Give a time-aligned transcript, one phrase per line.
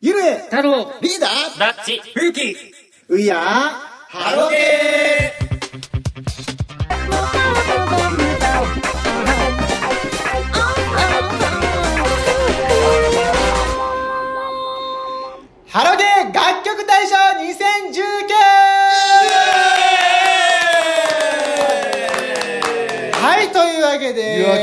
[0.00, 2.56] ゆるえ太郎、リーダーダッチ、風紀
[3.08, 5.27] ういやハロゲハ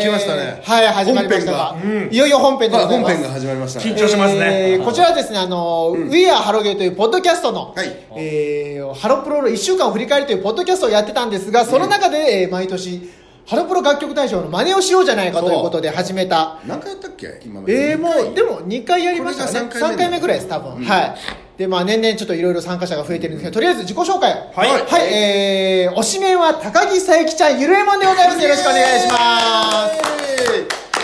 [0.05, 0.61] 来ましたね。
[0.63, 1.65] はい、始まりましたが。
[1.73, 2.09] 本編。
[2.11, 3.13] いよいよ本編でございます。
[3.13, 3.85] はい本編が始まりましたね。
[3.85, 4.71] 緊張しますね。
[4.71, 7.87] えーこちらはですね、あの、We Are ハロゲーというポッドキャストの、はい。
[8.17, 13.09] えーハロプロの1週間を振り返るというポッドキャストをやってたんですが、その中で、えー毎年、
[13.47, 16.59] ハロプロ楽曲大賞の真似をしようじゃないかということで始めた。
[16.65, 17.39] 何回やったっけ？
[17.45, 17.91] 今まで。
[17.91, 19.67] えー、もう、でも2回やりましたね。
[19.69, 20.83] これが3 3回目ぐらいです、多分。
[20.83, 21.15] はい。
[21.57, 24.31] で、まあ年々ちょっといろいろ参加者が増えてるんですけど、とりあえず自己紹介。
[24.33, 24.35] を。
[24.53, 24.69] はい。
[24.71, 28.41] はい、えー、推しメンは高木さゆきちゃん、ゆるえもんでございます。
[28.41, 30.15] よろしくお願いします。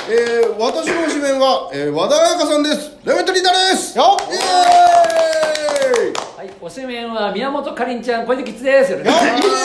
[0.09, 2.91] えー、私の推しメンは、えー、和田彩香さんです。
[3.05, 4.25] レメントリーダーですよっ。
[4.29, 6.13] イエーイ。
[6.37, 8.91] はい、おしめんは宮本かりんちゃん、小池吉です。
[8.91, 9.61] よろしくおイ願いします。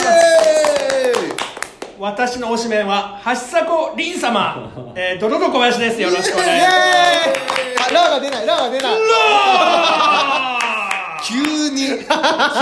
[1.98, 6.00] 私の推しメンは橋迫凛様、 えー、ドロド小林です。
[6.00, 6.68] よろしくお願いイエーイ。
[6.68, 6.70] し
[7.78, 8.90] ますあ、ラーが出ない、ラーが出な
[10.62, 10.65] い。
[11.28, 11.34] 急
[11.70, 11.98] に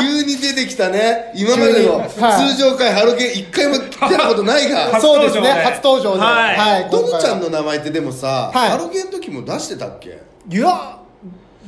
[0.01, 1.33] 急に出てきたね。
[1.37, 4.91] 今までの通常回ハロゲ一回も出たことないが。
[4.91, 6.21] 初そうですね、初登場で。
[6.21, 6.57] はい。
[6.57, 7.45] はい、ドドちゃんの。
[7.45, 8.71] の名前ってでもさ、はい。
[8.71, 10.23] ハロゲの時も出してたっけ？
[10.49, 10.99] いや、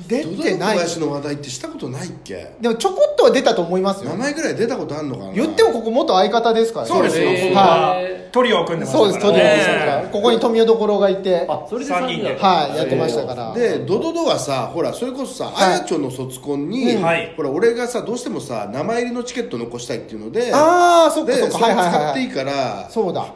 [0.08, 0.76] 出てない。
[0.78, 4.16] 林の話題ってしたことないっけでもちょこっとは出たと思いますよ名。
[4.16, 6.92] 前ぐらい出たことあんのかな言ってもここ元相方ですからね。
[6.92, 10.08] そうですよ、えー僕ははいトリオを組んでましたそうです、トリオですかねら。
[10.12, 13.54] ここに富代所がいて、あ、それで三人ではい、やってましたから。
[13.54, 22.30] でドドドはさほらそれこそさ、はいあやちょの卒コンに、うんはいほら俺がさどうしてもさ名前入りのチケット残したいっていうのであー、そっかでそっか、いはい使っていはい。
[22.30, 23.26] いからそうだ。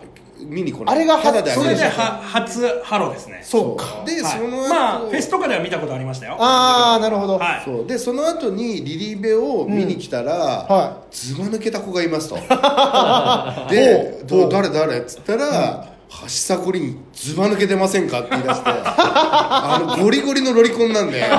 [0.46, 0.96] 見に来ない。
[0.96, 3.40] あれがただであそれで初ハロですね。
[3.42, 4.04] そうか。
[4.06, 4.38] で、はい。
[4.38, 6.36] その後、まあフェスとかでは見たことありましたよ。
[6.38, 7.38] あー、なるほど。
[7.38, 7.62] はい。
[7.64, 7.86] そう。
[7.86, 12.36] でその後にリリーベを見に来たら、はずば抜けた子がいますと。
[13.70, 14.98] でど誰誰？
[14.98, 21.20] っつったら、橋迫凛ずば抜けてませんかって言い出して あのゴリゴリのロリコンなんで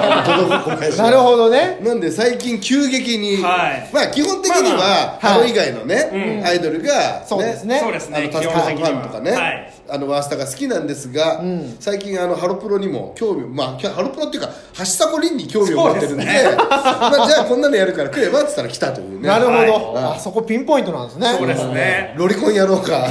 [0.97, 1.79] なるほどね。
[1.81, 3.89] なんで最近急激に、はい。
[3.91, 5.33] まあ基本的にまあはまあ。
[5.33, 7.79] ハロ以外のね、アイドルが、そうですね。
[7.79, 8.17] そうですね。
[8.17, 9.37] あのタスクさんファンとかね、は。
[9.49, 9.73] い。
[9.89, 11.75] あのワースタが好きなんですが、ん。
[11.79, 16.43] 最近あのハロプロにも興味まあハロプロっていうか橋迫凛に興味を持ってるんでね。
[16.69, 19.27] まあじゃあこんなのやるから来ればっつったら来たというね。
[19.27, 19.57] なるほど。
[19.93, 20.15] はい。
[20.15, 21.35] あ、そこピンポイントなんですね。
[21.37, 22.13] そうですね。
[22.17, 23.07] ロリコンやろうか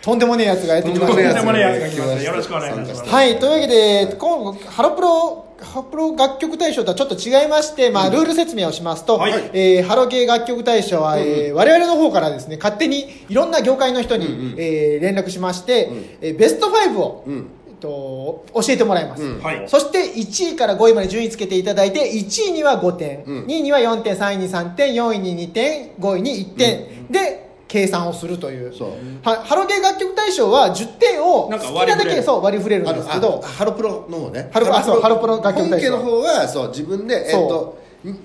[0.00, 1.16] とんでもねえやつがやってきました。
[1.20, 2.22] ねとんでもねえやつが来ました。
[2.22, 3.10] よろしくお願いします。
[3.10, 9.32] はい、というわけで、今後、ハロプロ、ハロプロ楽曲大賞とはちょっと違いまして、まあ、ルール説明をしますと、はい。
[9.52, 17.46] えーハロゲー楽曲大賞は、えー我々の方からですね、勝手にいろんな業界の人に、えー連絡しまして、えーベスト5を、ん。
[17.68, 19.22] えっと、教えてもらいます。
[19.24, 19.42] うん。
[19.42, 19.64] はい。
[19.66, 23.44] そして1位から5位まで順位つけていただいて1位には5点、うん。
[23.46, 28.74] 2位には4点3位に3点4位に2点5位に1点、で計算をするという。
[28.74, 28.90] そう。
[29.22, 33.40] はハロゲー楽曲大賞は10点をなんか好きなだけそう割り振れるんですけど。
[33.44, 34.50] あハロプロの方ね。
[34.52, 35.80] ハロプロあそうハロプロ楽曲大賞。
[35.80, 37.78] 本家の方はそう自分でえっと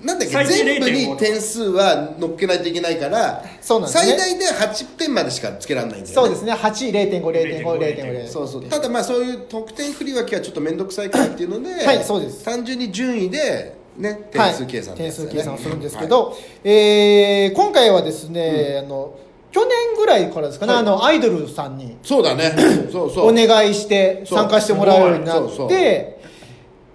[0.04, 4.16] なんだっけ全部に0.5点数は乗っけないといけないからそうなんですね。
[4.16, 6.14] 最大で8点までしかつけられないんだよね。
[6.14, 6.52] そうですね。
[6.52, 8.64] 8位0.50.5.5 0.5そうそう。
[8.66, 12.44] ただまあそういう得点振り分けはちょっと面倒くさいからっていうので はいそうです。
[12.44, 16.08] 単純に順位でね点数計算はい、点数計算をするんですけはい。
[16.08, 19.14] ど、えー今回はですね、あの
[19.54, 20.82] 去年ぐらいからですかね、はい。
[20.82, 21.96] あのアイドルさんに。
[22.02, 22.52] そうだね。
[22.90, 23.28] そうそう。
[23.28, 26.18] お願いして参加してもらうようになって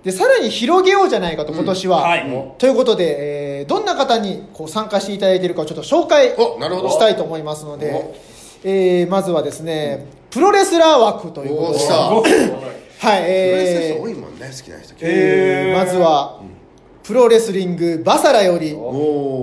[0.04, 2.56] でさらに広げようじゃないかと今年は、はい。
[2.58, 6.90] ということで、えーどんな方にこう参加していただいているかをちょっと紹介おなるほど。
[6.90, 8.16] したいと思いますのでお、
[8.66, 11.80] えーまずはですね、プロレスラー枠ということで。
[11.80, 12.34] プロレス
[13.06, 14.96] えー多いもんね好きな人。
[15.00, 16.42] えーまずは、
[17.10, 18.78] プロレスリングバサラより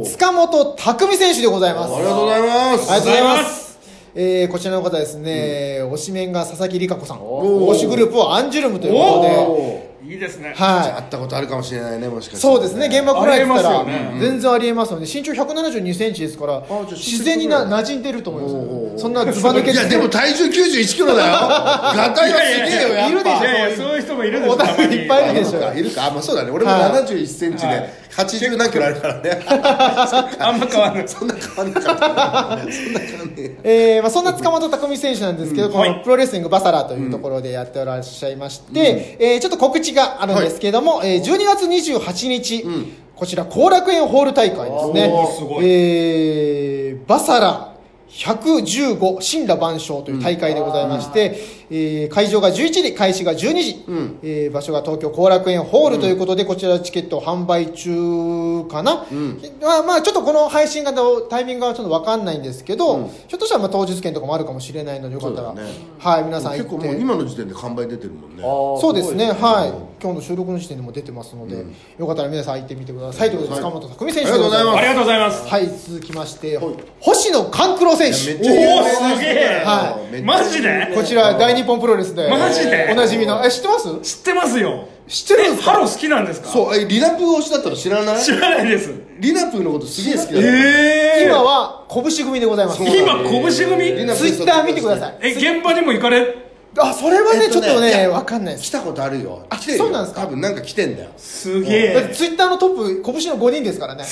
[0.04, 1.94] 塚本匠選手でございます。
[1.98, 2.92] りがとうございます。
[2.92, 3.44] ありがとうございま。
[3.44, 3.78] す。
[4.14, 7.74] えーこちらの方ですね、推しメンが佐々木里香子さん、おー。
[7.74, 10.54] 推しグループはアンジュルムということで、いいですね。
[10.56, 12.38] じゃあ会はったことあるかもしれないねもしかい。
[12.38, 13.84] したらそうですね、現場来られてたら、
[14.20, 19.02] 全然ありえますので、身長172センチですから自然にな馴染んでると思います。
[19.02, 21.18] そんなズバ抜けいやでも体重91キロだよ。
[21.96, 23.10] ガタイはすげえよやっぱ。
[23.10, 23.30] いるで
[23.76, 23.84] しょ。
[23.84, 25.58] そういう人もいるでしょいいっぱいいるでしょ。
[25.58, 26.06] いるかいるか。
[26.06, 26.50] あまあそうだね。
[26.50, 26.82] 俺もはい。
[27.04, 29.42] 71センチはいで80何キロあるからね。
[30.38, 31.08] あんま変わんない。
[31.08, 42.64] そんな変わんなかったそんな変わんねええーまあ、そんな塚本匠選手なんですけど、このプロレスリングバサラというところでやってらっしゃいまして、えーちょっと告知があるんですけれども、えー12月28日、
[43.14, 45.10] こちら後楽園ホール大会ですね。
[45.12, 45.36] おー。
[45.36, 47.72] すごいえーバサラ
[48.10, 51.38] 115神羅万象という大会でございまして、
[51.70, 54.18] えー会場が11時開始が12時、うん。
[54.22, 59.40] えー場所が東京後楽園ホールということで、こちらチケット販売中かな、ん。
[59.60, 63.04] まあ、まあちょっとこの配信がのタイミングがちょっと分かんないんですけど、うん。
[63.06, 65.62] ひょっとしたらまあ当日券とかもあるかもしれないのでよかったら、ね。
[65.98, 66.86] はい皆さん行結構って。
[66.88, 68.42] もう今の時点で完売出てるもんね。
[68.42, 69.72] そうですね、いはい、
[70.02, 71.64] 今日の収録の時点でも出てますので、
[71.98, 73.30] よかったら皆さん行ってみてください。
[73.30, 73.72] ということで、はい。
[73.72, 74.78] 塚本匠選手でございます。
[74.78, 75.48] ありがとうございます。
[75.48, 76.60] はい、続きまして、
[77.00, 78.14] 星野勘九郎選手。
[78.14, 79.62] おーすげえ。
[79.64, 80.92] はめっちゃマジで？
[80.94, 82.88] こちら、大日本プロレスで、マジで？
[82.92, 84.00] おなじみの、え、知ってます？
[84.02, 84.88] 知ってますよ。
[85.08, 85.72] 知ってるんですか？
[85.72, 86.48] ハロ好きなんですか？
[86.48, 86.76] そう。
[86.76, 88.22] えリナプー推しだったら知らない？
[88.22, 88.92] 知らないです。
[89.18, 90.48] リナプーのことすげえ好きだった。
[90.48, 92.82] ええ今は拳組でございます。
[92.82, 92.90] 今
[93.22, 93.52] 拳組？
[94.14, 95.18] ツイッター見てください。
[95.22, 96.46] え現場にも行かれ？
[96.78, 98.66] あ、それはね、えっとねちょっとね、わかんないです。
[98.66, 99.46] 来たことあるよ。
[99.48, 99.84] あ来てるよ。
[99.84, 100.22] そうなんですか？
[100.22, 101.10] 多分なんか来てんだよ。
[101.16, 101.94] すげえ。
[101.94, 104.04] だってツイッターのトップ、拳の5人ですからね。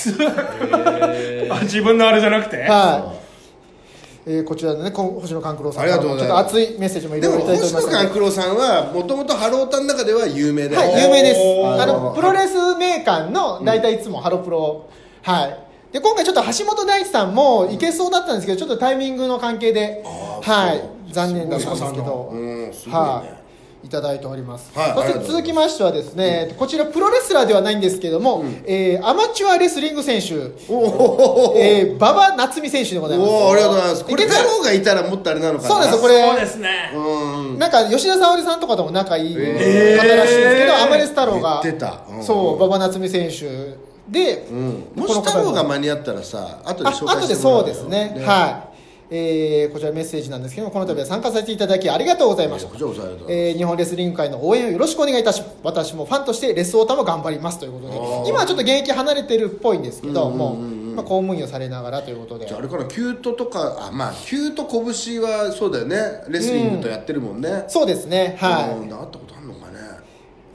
[1.51, 2.63] あ自分のあれじゃなくて？
[2.63, 3.24] はい。
[4.27, 6.55] えーこちらのね、こ星野勘九郎さんありがとうございます。
[6.55, 8.05] ちょっと熱いメッセージもいろいろいただいており星野ますので。
[8.07, 11.81] 勘九郎さんはもともとハロータンの中では有名だよはい、有名です。
[11.81, 14.89] あの、プロレスメーカーの、大体いつもハロプロ、
[15.21, 15.59] はい。
[15.93, 21.13] で、今回ちょっと橋本大地さんも行けそうだったんですけど、ちょっとタイミングの関係で、はい。
[21.13, 22.71] 残念だったんですけど、ね。
[22.91, 23.44] はい。
[23.85, 24.71] いただいております。
[24.73, 30.33] はいそして続きましてはですね、こちらプロレスラーではないんですけども、えーアマチュアレスリング選手、
[31.97, 33.29] 馬場夏美選手でございます。
[33.29, 34.05] おおありがとうございます。
[34.05, 35.69] これ太郎がいたらもっとあれなのかな。
[35.69, 36.27] そうですよ、これ。
[36.27, 36.91] そうですね。
[36.95, 36.99] う
[37.55, 37.59] ん。
[37.59, 41.61] なんか吉田沙保里さんとかとも仲いい方らしいんですけど、アマレス太郎が。
[41.63, 42.01] 言ってた。
[42.09, 42.23] うん。
[42.23, 43.77] そう馬場夏美選手。
[44.09, 44.87] で、うん。
[44.95, 47.63] もし太郎が間に合ったらさ後であ紹介後でしてもらよ。
[47.63, 48.23] そうですね。
[48.25, 48.74] はい、
[49.09, 52.69] えーこちらメッセージなんですけどもこの度は参加させていただきありがとうございました。
[53.29, 57.89] えー日本レスリング界の応援をよろしくお願いいたします私もファンとしてレスヲタも頑張りますということ
[58.23, 60.95] で今はちょっと現役離れてるっぽいんですけど、うんうんもう、うんうん。
[60.95, 62.45] まあ、公務員をされながらということで。
[62.45, 65.97] じゃああれからキュートとかあまあキュート拳はそうだよね
[66.29, 69.79] レスリングとやってるもんね、そうですねはい、うん会ったことあるのかね。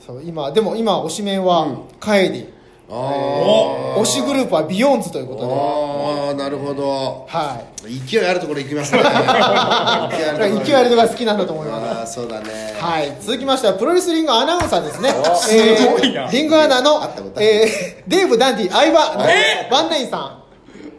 [0.05, 1.69] そう今でも今推しメンは
[2.01, 2.49] カエディ、あ
[2.91, 5.55] 推しグループはビヨンズということで。
[5.55, 7.25] ああなるほど。
[7.29, 7.99] はい。
[8.01, 9.01] 勢いあるところ行きますね。
[10.65, 11.99] 勢いあるところが好きなんだと思います。
[12.01, 12.75] ああそうだね。
[12.81, 15.15] はい、続きましてはプロレスリングアナウンサーですね。
[15.37, 15.53] す
[15.87, 16.23] ごいな。
[16.23, 17.01] えーリングアナの
[17.39, 19.69] えーデーブ・ダンディ、相葉、え？
[19.71, 20.43] ワンナインさん。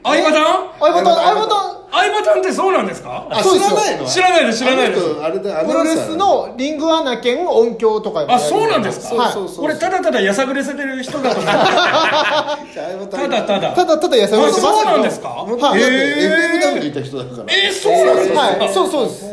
[0.03, 0.69] 相葉さん？
[0.79, 3.27] 相葉と、相相葉葉相葉さんってそうなんですか？
[3.29, 3.75] あそうですよ。
[3.75, 4.07] 知らないの？
[4.07, 5.03] 知らないです知らないです。
[5.21, 9.15] あれだと、プロレスのリングアナ兼音響とかあるそうなんですか？
[9.15, 9.33] はい。
[9.33, 13.27] そうそう俺ただただやさぐれせてる人だと思ってただ。
[13.27, 15.29] ただただただやさぐれてまそうなんですか？
[15.29, 17.53] 本当だってへー FMW いた人だから。
[17.53, 19.25] えー、そうなんですか、はい、そうそうです。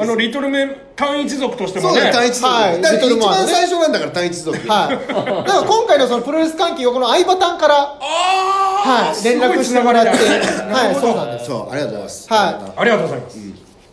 [0.00, 2.46] あのリトルメン単一族としてもそうだねよ単一族。
[2.46, 4.56] はいだって一番最初なんだから単一族。
[4.68, 4.96] はい。
[5.08, 11.46] だから今回のそのプロレス関係をこの相葉単から、ああ、はい、連絡してもらって、はい、そうなんです。
[11.46, 12.32] そうありがとうございます。
[12.32, 13.38] はありがとうございます、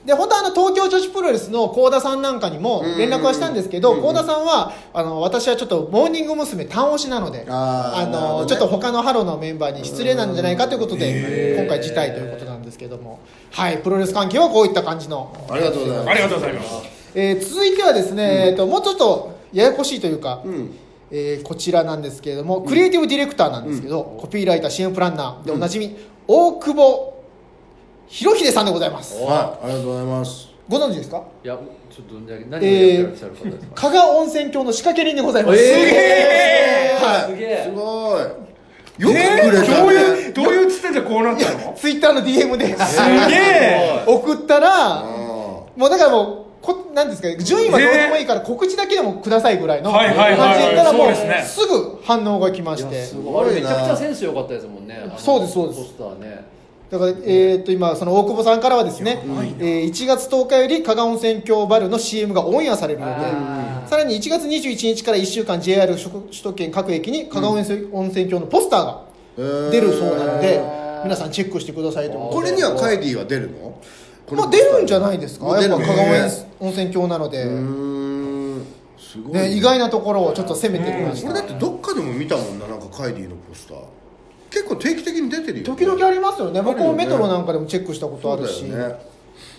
[0.06, 6.66] で本当はあの東京女子プロレスの幸田さんなんかにも連絡はしたんですけど幸田さんはあの私はちょっとモーニング娘。
[6.66, 8.42] 単押しなのであーなるほどね。
[8.42, 13.20] のちょっと他のハロのメンバーに失礼なんじゃないかということで今回辞退ということなんですけども。
[13.52, 16.10] はいプロレス関係はこういった感じの、ありがとうございます。
[16.10, 16.70] ありがとうございます。
[17.16, 20.76] えー続いてはですね、えーともうちょっとややこしいというか、うん。
[21.12, 25.96] えーこちらなんですけれども、クリエイティブディレクターなんですけど、コピーライター CM プランナーでおなじみ、
[26.28, 27.13] 大久保
[28.08, 29.18] 博秀さんでございます。
[29.20, 30.50] おはいありがとうございます。
[30.70, 31.24] ご存知ですか？
[31.44, 31.58] いや
[31.90, 35.60] ちょっと何をやってらっしゃる方ですか、加賀温泉郷の仕掛け人でございます。
[35.60, 37.32] えーはい。
[37.32, 38.22] すげえすごい。
[38.22, 41.74] よくくれえー、たどういねうどういうつてでこうなったの？
[41.74, 42.78] ツイッターの DM で。
[42.78, 45.04] すげえ送ったら、あ
[45.76, 50.60] もうだからもう、こなんですかね、順位はどうでもいいから告知だけでもくださいぐらいのはい感じはいはいはい。
[50.60, 51.44] で言ったらもうそうですね。
[51.44, 53.04] すぐ反応が来まして。
[53.04, 53.16] す。
[53.16, 55.04] ごいあれめちゃくちゃセンス良かったですもんね。
[55.18, 55.80] そうですそうです。
[55.82, 56.46] ポスターね
[56.94, 59.24] だから、えー、と今、その大久保さんからはですね、
[59.60, 70.62] えー1月10日より加賀温泉郷バルの CM がオンエアされるので、あさらに1月21日から1週間 JR 首都圏各駅に加賀温泉温泉郷のポスターがー出るそうなので、
[71.04, 72.52] 皆さんチェックしてくださいとことで。
[72.52, 73.82] これにはカイディは出るの？
[74.38, 75.48] まあ出るんじゃないですか。
[75.60, 76.30] やっぱ加賀ね。
[76.60, 78.66] 温泉郷なので、うーん。
[79.00, 81.32] すごいね、意外なところをちょっと攻めてみました。
[81.32, 83.78] 俺だってどっかでも見たもんななんかカイディのポスター
[84.54, 86.62] 結構定期的に出てるよ時々ありますよね。
[86.62, 89.14] 僕もメトロなんかでもチェックしたことあるし、ね。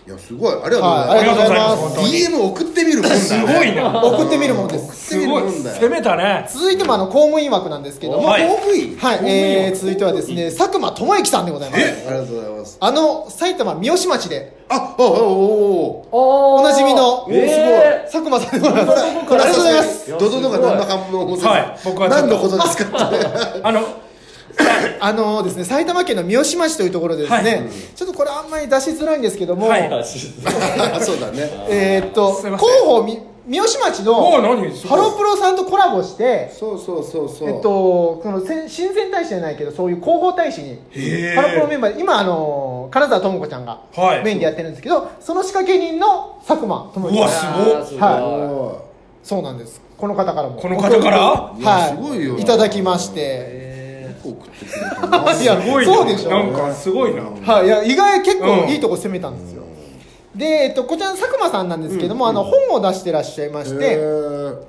[0.06, 0.52] いやすごい。
[0.52, 1.98] ありがとうごはい、あざいまりがとうございありがとうございます。
[1.98, 4.04] ますす DM 送ってみるもんだねすごいな。
[4.04, 4.96] 送ってみるもんです。
[4.96, 5.42] すごい。
[5.42, 6.46] 攻めたね。
[6.48, 8.28] 続いてもあの公務員枠なんですけども。
[8.28, 8.46] はい。
[8.46, 8.96] 公務員？
[8.98, 11.82] はい、えー、続いてはですね佐久間智之さんでございます。
[11.82, 12.78] ありがとうございます。
[12.80, 14.64] あの埼玉三芳町で。
[14.68, 19.02] ああおおおおおなじみのえ佐久間さんでございます。
[19.02, 20.08] ありがとうございます。
[20.08, 22.26] いやドドドが何の反応をはい僕はちょっと。
[22.26, 23.60] 何のことですかって。
[23.64, 23.80] あの
[25.00, 27.62] あのですね埼玉県の三芳町というところでですね、はい。
[27.94, 29.82] ちょっとこれあんまり出しづらいんですけども、はい。
[31.00, 31.50] そうだね。
[31.68, 37.50] えーっと広報み三芳町のハロプロさんとコラボしてそうそうそうそう。
[37.50, 40.78] えっと、このせ親善大使じゃないけどそういう広報大使に
[41.34, 44.24] ハロプロメンバーで今あの金沢智子ちゃんがはい。
[44.24, 48.00] メインでやってるんですけど、その仕掛け人の佐久間智子うわさんすごい。
[48.00, 48.78] はお
[49.22, 49.80] そうなんです。
[49.98, 50.58] この方からも。
[50.60, 51.18] この方から？
[51.18, 51.96] はい。
[51.96, 52.36] すごいよ。
[52.38, 53.14] いただきまして。
[53.16, 53.63] え
[55.42, 55.94] いやすごいな。
[55.94, 56.30] そうでしょ。
[56.30, 57.22] なんかすごいな。
[57.22, 58.68] はい、いや意外結構うん。
[58.68, 59.62] いいとこ攻めたんですよ、
[60.34, 63.96] で、えっと、こちらの佐久間さんなんですけども、あの本を出してらっしゃいまして、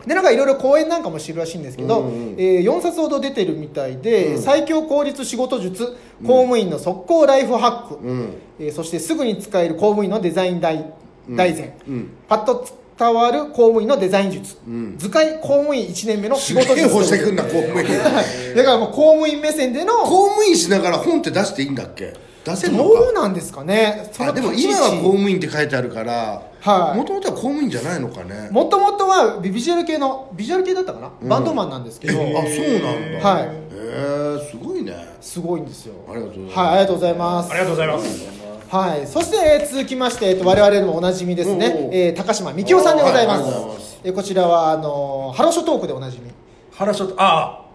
[0.06, 8.34] でなんかいろいろ講演なんかもしてるらしいんですけど、うんうんえー4冊ほど出てるみたいで、最強効率仕事術公務員の速攻ライフハック、うん。
[8.60, 10.86] えーそしてすぐに使える公務員のデザイン大
[11.30, 12.10] 大全、うん。
[12.28, 12.66] パッと
[12.98, 14.96] 伝わる公務員のデザイン術、うん。
[14.98, 17.88] 図解公務員1年目の仕事すげえ術干してくんな公務員。
[18.56, 22.14] だからもう公務員目線での公務員しながら本って出していいんだっけ？
[22.46, 24.08] 出せんのどうかなんですかね？
[24.14, 26.98] そのあでも今は公務員って書いてあるからはい。
[26.98, 28.50] もともとは公務員じゃないのかね？
[28.52, 31.28] もともとはビジュアル系のビジュアル系だったかな、うん。
[31.28, 33.30] バンドマンなんですけど、あそうなんだ。
[33.30, 33.44] はい。
[33.44, 33.50] へ
[34.42, 34.94] えすごいね。
[35.20, 35.94] すごいんですよ。
[36.10, 36.58] ありがとうございます。
[36.60, 37.52] はいありがとうございます。
[37.52, 41.74] ありがとうございますはい、そして、えー続きまして、えーと我々でもおなじみですね。
[41.76, 43.44] おうおう、えー高島幹夫さんでございます。
[43.44, 43.52] はい
[44.06, 46.32] えーこちらはあのーハロショトークでおなじみ
[46.72, 47.66] 原所あ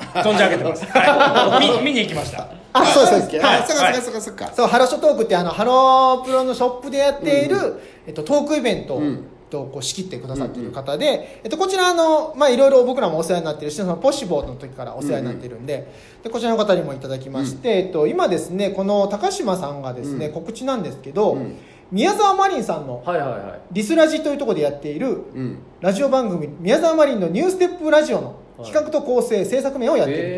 [0.00, 20.32] あ存じ上げてます、はい、見見に行きましたあそうですそうですあはいそっかそっかそっかそうハロショトークってあのハロープロのショップでやっている、えっと、トークイベントを、うんとこう仕切ってくださっている方で、えっと、こちらあの、まあ、いろいろ僕らもお世話になってるしそのポッシボーの時からお世話になってるんで,、でこちらの方にもいただきまして、えっと、今ですねこの高島さんがですね、うん。
[20.32, 21.56] 告知なんですけど、うん。
[21.90, 23.60] 宮沢マリンさんのはいはいはい。
[23.72, 25.58] リスラジというところでやっているうん。
[25.80, 30.28] ラジオ番組宮沢マリンのニューステップラジオの企画と構成、制作面をやっていると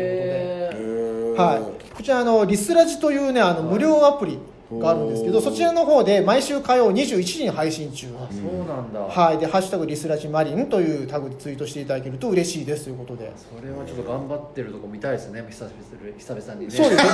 [0.77, 1.43] いうことで。
[1.43, 4.39] はい、こちらあのリスラジというねあの無料アプリ
[4.79, 8.07] があるんですけどそちらの方で毎週火曜21時に配信中。
[8.07, 9.37] ー、そうなんだ、はい。
[9.37, 13.31] で「ハッシュタグリスラジマリン」というタグでツイートしていただけると嬉しいですということで。
[13.35, 15.73] それはちょっと頑張ってるとこ見たいですね久々
[16.17, 16.71] 久々にね。
[16.71, 17.11] そうですよ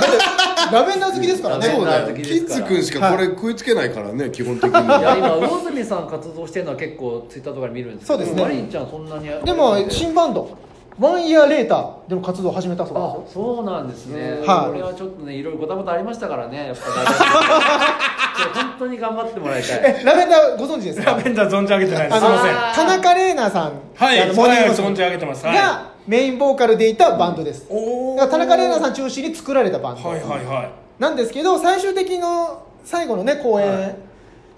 [0.72, 1.66] ラベンダー好きですからね。
[1.66, 4.70] そうだよキッズくんしかこれ食いつけないからね基本的に。
[4.70, 8.42] いや今魚住さん活動してるのは結構ツイッターとかで見るんですけどそうですね。
[8.42, 10.67] マリンちゃんそんなにでも新バンド
[10.98, 13.44] ワンイヤーレーターでの活動を始めたそうあですよ。
[13.56, 14.70] そうなんですね、はい。
[14.70, 16.82] これはちょっとねいろいろごたごたありましたからねやっぱ。
[16.90, 19.80] 大 学本当に頑張ってもらいたい。
[19.82, 21.12] えラベンダーご存知ですか？
[21.12, 22.20] ラベンダー存じ上げてないです。
[22.20, 22.52] すいません。
[22.52, 23.72] あ田中玲奈さん。
[23.94, 24.84] はいあのモーニング娘。
[24.84, 25.46] はい存じ上げてます。
[25.46, 25.56] はい。
[25.56, 27.66] がメインボーカルでいたバンドです。
[27.70, 30.08] おだから田中玲奈さん中心に作られたバンド。
[30.08, 30.70] はいはいはい。
[30.98, 33.96] なんですけど最終的の最後のね公演、はい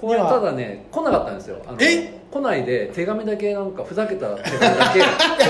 [0.00, 1.56] これただね来なかったんですよ。
[1.66, 2.20] あのえ？
[2.32, 5.00] 来ないで手紙だけなんかふざけた手紙だけ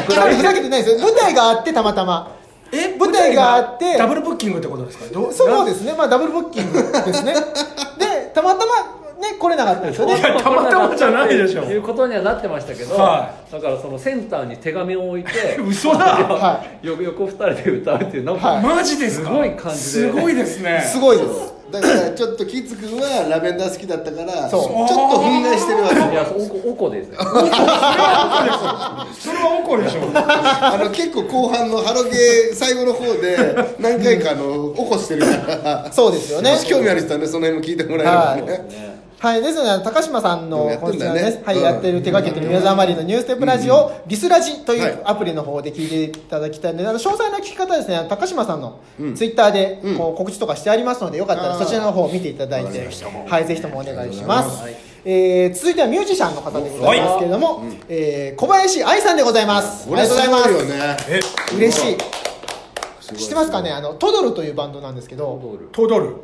[0.09, 0.37] 送られて。
[0.39, 1.07] ふざけてないですよ。
[1.07, 2.33] 舞台があってたまたま。
[2.73, 2.97] え？
[2.99, 3.97] 舞台があって。
[3.99, 5.05] ダブルブッキングってことですか？
[5.13, 5.95] どそうですね。
[5.97, 7.35] まあダブルブッキングですね。
[7.99, 8.73] でたまたま
[9.21, 10.19] ね来れなかったんですよね。
[10.19, 11.63] いやたまたまじゃないでしょ。
[11.65, 15.31] いうことにはなってましたけど、はだからそのセンターに手紙を置いて
[15.63, 15.99] 嘘だ。
[15.99, 18.63] は横横二人で歌うっていうなんか、はい。
[18.63, 19.29] マジですか？
[19.31, 19.79] すごい感じで。
[19.79, 20.81] すごいですね。
[20.81, 24.61] すごいですだからちょっとキッズくんはラベンダー好きだったからちそう。
[24.61, 25.95] ょっと憤慨してるわけ。
[25.97, 27.25] いやおこおこですね そ
[29.33, 33.37] れは怒るでしょあの結構後半のハロゲー最後の方で
[33.79, 35.29] 何回かあの起こしてるか
[35.63, 35.93] ら。
[35.93, 36.51] そうですよね。
[36.53, 41.37] もし興味ある人はねその辺も聞いてもらえればねはい、ですので高島さんのやってこちらんだよね。
[41.37, 41.63] ね、はい、うん。
[41.63, 44.93] やってる手掛けてる宮沢マリーのニューステップラジオをリスラジといはい。
[44.93, 49.15] うアプリの方で聞いていただきたいので、あの詳細な聞き方はですね、高島さんのうん。
[49.15, 49.99] ツイッターでうん。
[49.99, 54.63] こう告知とかしてありますので、よかったらそちらの方を見ていただいて、はい、ぜひともお願いします。
[54.63, 54.77] はい。
[55.05, 59.87] えー続いてはミュージシャンの方でございますけれども、えー小林愛さんでございます。
[59.87, 61.57] ありがとうございます。
[61.57, 61.97] 嬉しい。
[63.19, 63.71] 知ってますかね？
[63.71, 65.69] あのトドルというバンドなんですけど。
[65.73, 66.17] トドル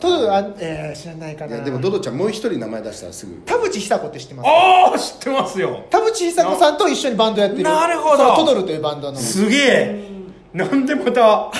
[0.00, 1.56] トドルあ、えー知らないかな。
[1.56, 3.32] いやでもドドちゃんもう一人名前出したらすぐ。
[3.46, 4.46] 田淵久子って知ってます？
[4.48, 5.84] ああ知ってますよ。
[5.90, 7.62] 田淵久子さんと一緒にバンドやってる。
[7.62, 8.16] なるほど。
[8.16, 9.18] そのトドルというバンドの。
[9.18, 10.10] すげえ。
[10.52, 11.20] なんでまた。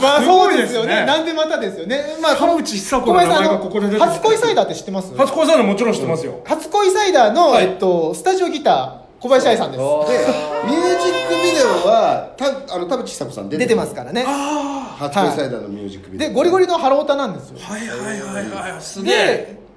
[0.00, 1.06] まあすごそうでいですすねよね。
[1.06, 2.16] なんでまたですよね。
[2.22, 4.08] まあ田淵久子の名前がここで出てきて。
[4.08, 5.12] 初恋サイダーって知ってます？
[5.16, 6.40] 初恋さんのもちろん知ってますよ。
[6.44, 7.64] 初恋サイダーの、はい。
[7.64, 9.80] えっと、スタジオギター小林愛さんです。
[9.80, 14.24] でミュージックビデオはたあの田淵久子さん出て出てますからね。
[14.24, 16.28] 初恋サイダーのミュージックビデオ。
[16.28, 17.58] でゴリゴリのハロータなんですよ。
[17.60, 19.14] はいはいはいはいすげえ。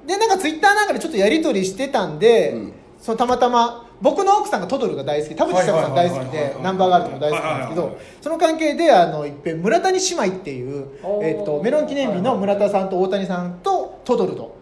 [0.07, 2.73] ででなんかツイッターなんかでちょっとやり取りしてたんで、うん。
[2.99, 10.87] そのたまたま僕の奥さんがトドルが大好き田淵久子さん大好きはいはいはいはいでナンバーガールとも大好きなんですけはいはいどその関係であのいっぺん村谷姉妹っていう、
[11.21, 14.55] えっとメロン記念日の村田さんと大谷さんとトドルと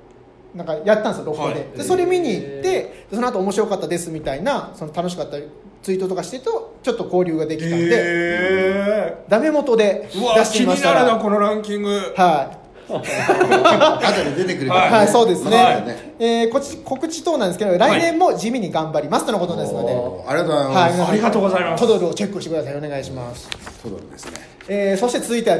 [0.55, 1.77] なんかやったんですよ録画で,、はい。
[1.77, 5.37] でそれ見に行ってでその後面白かったですみたいなその楽しかった
[5.81, 10.93] ツイートとかしてるとちょっと交流ができたんで、へダメ元でーうわ出して気にみました。
[10.93, 11.89] らなるなこのランキング。
[12.15, 12.61] はい。
[12.91, 14.91] 後で出てくるからはい。
[14.91, 15.83] はい、そうですね、はい。
[16.19, 19.93] えーこち告知等なんですけど来年も地味に頑張りますとのことですので、
[20.27, 21.81] ありがとうございます、はい、ありがとうございます。
[21.81, 22.75] トドルをチェックしてください。
[22.75, 23.49] お願いします、
[23.81, 24.31] トドルですね。
[24.67, 25.57] えーそして続いては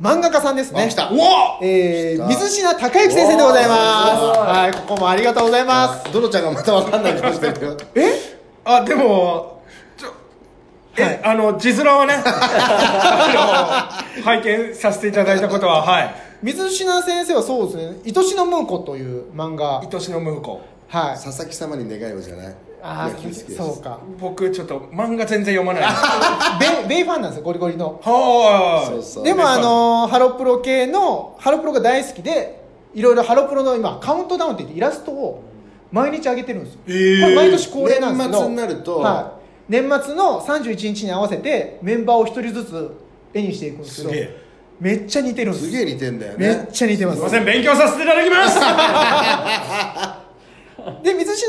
[0.00, 0.84] 漫画家さんですね。
[0.84, 1.08] あ来た。
[1.10, 4.40] うわえー、水品孝之先生でございます。
[4.40, 6.12] はいここもありがとうございます。
[6.12, 7.76] ドロちゃんがまた分かんない顔してるけど。
[7.94, 8.40] え？
[8.64, 9.62] あでも
[9.96, 10.12] ちょ
[10.96, 16.14] え、あの字面はね あの拝見させていただいたことははい。
[16.42, 19.80] 水品先生はそうですね「愛しのムーコ」という漫画。
[19.80, 20.62] 愛しのムーコ。
[20.88, 21.14] はい。
[21.14, 23.10] 佐々木様に願いをじゃないああ
[23.56, 24.00] そうか。
[24.18, 25.82] 僕ちょっと漫画全然読まない。
[26.60, 28.00] ベイベイファンなんですよゴリゴリの。
[28.02, 29.24] はそうそう。
[29.24, 32.62] でもあのーハロプロ系のハロプロが大好きで
[32.94, 35.42] いろいろハロプロの今カウントダウンって言ってイラストを
[35.92, 37.22] 毎日上げてるんですよ、えー。
[37.22, 39.32] これ毎年恒例なんですけど年末になるとは
[39.68, 42.90] い、年末の31日に合わせてメンバーを一人ずつ
[43.34, 44.50] 絵にしていくんですけどすげえ。
[44.80, 47.18] めっちゃ似てるんですすげえ似てんだよめっねちゃ似てます。
[47.18, 48.58] すいません勉強させていただきます
[51.02, 51.48] で水品先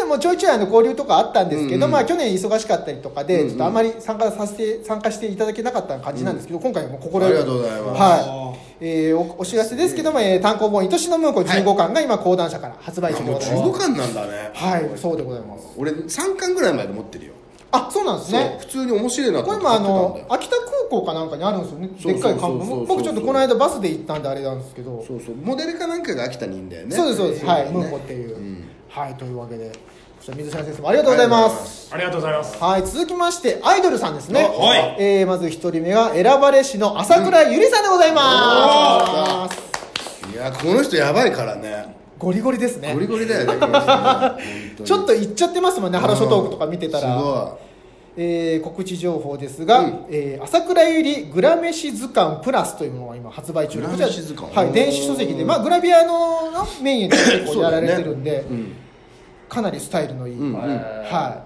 [0.00, 1.90] 生もちょいちょいあの交流とかあったんですけど、うんうん。
[1.90, 3.48] まあ、去年忙しかったりとかで、うんうん。
[3.48, 8.00] ちょっとあまり参加させて参加していただけなかった感じなんですけど、今回はもう心ありがとうございます。
[8.00, 8.58] はい。
[8.80, 10.36] えーおお知らせですけども、え。
[10.36, 13.62] ー単行本「愛しのムーコ15巻」が今講談社から発売中でございます。
[13.62, 14.50] 15巻なんだね。
[14.54, 15.66] はいそうでございます。
[15.76, 17.32] 俺3巻ぐらいまで持ってるよ。
[17.70, 18.56] あそうなんですね。
[18.60, 21.88] 普通に面白いなとこれ思ってもあの秋田空港かなんかにあるんですよね。
[21.88, 25.04] でっかい看板僕ちょっとこの間バスで行ったんであれなんですけど。
[25.06, 25.34] そうそう。
[25.42, 26.96] モデルかなんかが秋田にいいんだよね。
[26.96, 27.44] そうですそうです。
[27.44, 27.64] はい。
[27.66, 28.57] ねムーコっていう、うん
[28.88, 29.72] はいというわけで
[30.20, 34.42] 水島先生もありがとうございますありがとうございますはい、続きまして、アイドルさんですね。
[34.44, 40.32] あはいえー、まず一人目が、選ばれしの朝倉ゆりさんでございます。
[40.32, 43.00] いやこの人やばいからねゴリゴリですねゴ。
[43.00, 43.58] リゴリだよね
[44.84, 47.16] ちょっと言っちゃってますもんね、ハロショトークとか見てたら。
[47.16, 47.58] すご
[48.20, 50.06] えー告知情報ですが、うん。
[50.10, 54.54] えー朝倉ゆりグラメシ図鑑プラスというものが今発売中でグラメシ図鑑。
[54.54, 58.72] はい、電子書籍で、まあ、グラビアののメインで結構やられてるんで、いうん
[59.48, 61.44] かなりスタイルのいい、うんは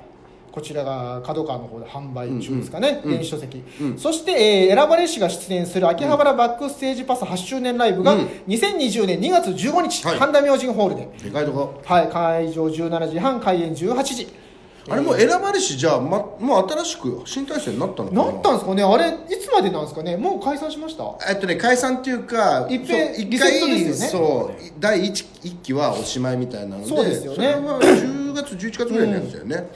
[0.51, 3.17] い、こちらが角川の方で販売中ですかね、うんうん。
[3.19, 3.99] 電子書籍、うん。
[3.99, 8.21] そして、えー選ばれしが出演する秋葉原バックステージパス8周年ライブがうん。
[8.49, 10.19] 2020年2月15日、はい。
[10.19, 11.81] 神田明神ホールで、でかいとこ。
[11.85, 14.29] はい、会場17時半開演18時
[14.91, 18.25] あれもう選ばれしじゃあ、ま、もう新しく新体制になったのかな？
[18.33, 18.83] なったんですかね？
[18.83, 20.17] あれいつまでなんですかね？
[20.17, 21.05] もう解散しました？
[21.31, 24.49] えっとね解散っていうか一遍そうリセットですよね？
[24.49, 27.37] そう第一一期はおしまいみたいなのでそうですよね。
[27.37, 29.71] それは10月11月ぐらいのやつだよね。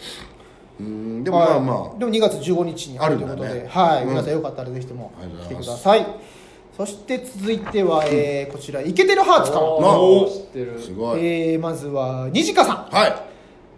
[0.81, 1.99] うんでもまあまはい。
[1.99, 4.09] でも2月15日にあるということで、はい、うん。
[4.11, 5.13] 皆さんよかったらぜひとも
[5.45, 6.07] 来てください。
[6.77, 10.31] そして続いては、えーこちらイケてるハーツから、おー。
[10.31, 10.77] 知ってる。
[10.79, 12.77] あすごい、えーまずはにじかさん。
[12.95, 13.36] はい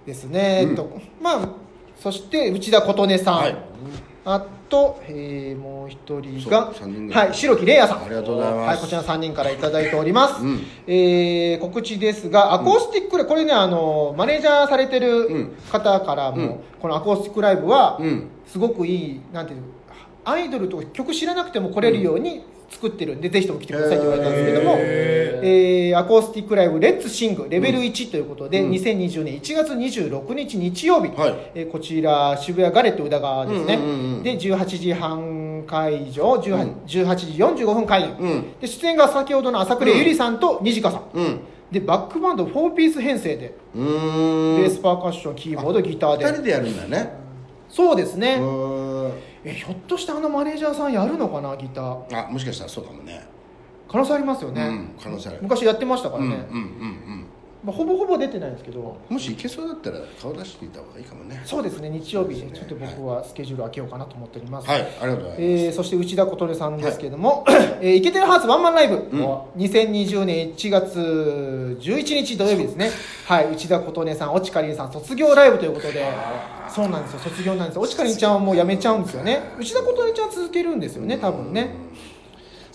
[0.09, 0.71] ですね、うん。
[0.71, 1.49] えっとまあ
[2.01, 3.57] そして内田琴音さん、はい。
[4.25, 6.73] あと、えーもう一人が
[7.11, 8.05] はい白木玲也さん。
[8.05, 8.69] ありがとうございます。
[8.69, 10.61] はい、こちら3人からいただいております、うん。
[10.87, 15.57] えー告知ですがアコースティックライブ、これねあのマネージャーされてうるん。
[15.71, 16.61] 方からも、うん。
[16.81, 18.29] このアコースティックライブは、うん。
[18.47, 19.67] すごくいいなんていうの
[20.25, 25.18] アイドルとか曲知らなくても来れるように作ってるんで、ぜひとも来てくださいって言われたんですけども、へ
[25.89, 28.71] えーアコースティックライブ「レッツシングレベル1」ということで、うん。
[28.71, 31.35] 2020年1月26日日曜日、はい。
[31.55, 36.71] えーこちら渋谷ガレット宇田川ですね、うんうんうんうんで18時半会場 18,、うん。
[36.87, 37.27] 18時
[37.65, 38.45] 45分開演、うん。
[38.61, 41.41] で出演が先ほどの朝倉ゆりさんとにじかさん、うん。
[41.71, 46.25] でバックバンド4ピース編成で、ベースパーカッションキーボードギターで。
[46.25, 47.13] 二人でやるんだね。
[47.69, 48.41] そうですね、
[49.45, 52.27] えひょっとしてあのマネージャーさんやるのかなギター。
[52.27, 53.27] あもしかしたらそうかもね
[53.91, 55.39] 可能性ありますよね、うん可能性ある。
[55.43, 57.27] 昔やってましたからね、うんうんうん
[57.65, 58.97] まあ、ほぼほぼ出てないんですけど。
[59.11, 61.43] うんもし行けそうだったら顔出していた方がいいかもね。
[61.45, 62.51] そうですね日曜日ね。
[62.55, 67.45] ちょっと僕はスケジュール開けようかなと思っております、はいありがとうございます、えーそして内田琴音さんですけれども、
[67.81, 68.97] えーイケてるハーツワンマンライブ、
[69.57, 72.91] 2020年1月11日土曜日ですね。
[73.27, 76.05] はい内田琴音さん越智かりんさん卒業ライブということで。
[76.69, 77.83] そうなんですよ卒業なんですよ。
[77.83, 79.41] 越智かりんちゃんはもう辞めちゃうんですよね。
[79.59, 81.71] 内田琴音ちゃんは続けるんですよね多分ね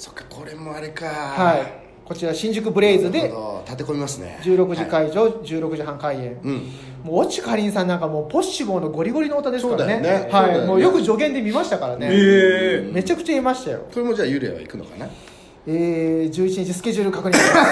[0.03, 1.05] そっかこれもあれか。
[1.05, 1.83] はい。
[2.03, 3.31] こちら新宿ブレイズで
[3.63, 4.37] 立て込みますね。
[4.43, 4.89] 16時はい。
[4.89, 6.71] 会場、16時半開演、うん。
[7.05, 10.27] もう越智かりんさんなんかもうポッシボーのゴリゴリの歌ですからね。
[10.29, 10.67] はい。
[10.67, 13.85] もうよく助言で見ましたからね、えめちゃくちゃ言いましたよ。
[13.93, 15.07] これもじゃあ幽霊は行くのかな？
[15.65, 17.65] えー、11日スケジュール確認しま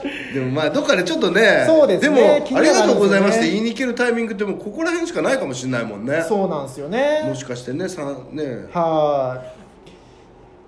[0.00, 0.34] す。
[0.34, 2.16] でもまあどっかでちょっとねそうですね。
[2.16, 6.24] でもありがとうございますって言いに行けるタイミングってもうここら辺しかないかもしれないもんね。
[6.28, 7.22] そうなんですよね。
[7.28, 8.66] もしかしてねさね。
[8.72, 9.53] はい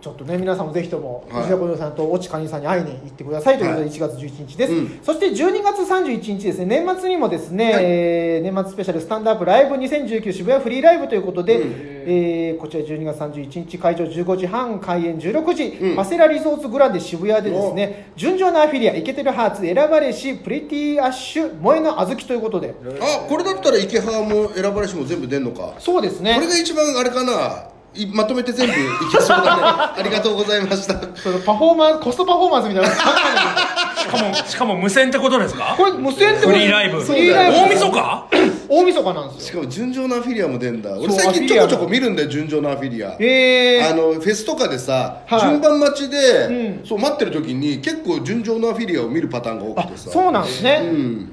[0.06, 1.42] ちょっとね皆さんもぜひともはい。
[1.42, 5.00] 内田小室さんと越智かりんさんに会いに行ってくださいということで1月11日です、うん。
[5.02, 6.66] そして12月31日ですね。
[6.66, 7.84] 年末にもですね、はい。
[7.84, 11.72] えー年末スペシャルスタンドアップライブ2019渋谷フリーライブということで、うん。
[12.06, 15.96] えーこちら12月31日会場15時半開演16時、うん。
[15.96, 22.72] マセラリゾーツグランデ渋谷でですね純情なアフィリアイケてるハーツ選ばれしプリティアッシュ萌えの小豆ということで。
[23.00, 25.74] あこれだったら池原も選ばれしも全部出んのか。
[25.80, 26.34] そうですね。
[26.36, 28.76] これが一番あれかないまとめて全部い
[29.10, 29.62] けそうだね。
[29.62, 30.94] ありがとうございました。
[31.16, 32.90] そのパフォーマンスコストパフォーマンスみたいな。
[32.90, 35.74] しかもしかも無線ってことですか？
[35.76, 37.00] これ無線ってことフリーライブ。
[37.00, 37.56] フリーライブ。
[37.58, 38.28] 大晦日？
[38.68, 39.46] 大晦日なんですよ。
[39.48, 40.98] しかも純情なアフィリアも出んだ。
[40.98, 43.16] 俺最近ちょこちょこ見るんだよ純情なアフィリア。
[43.18, 45.40] えー、あのフェスとかでさ、はい。
[45.40, 46.86] 順番待ちで、うん。
[46.86, 50.10] そう待ってる時に結構純情なアフィリアを見るパターンが多あくてさ。
[50.10, 51.32] そうなんですね、うん。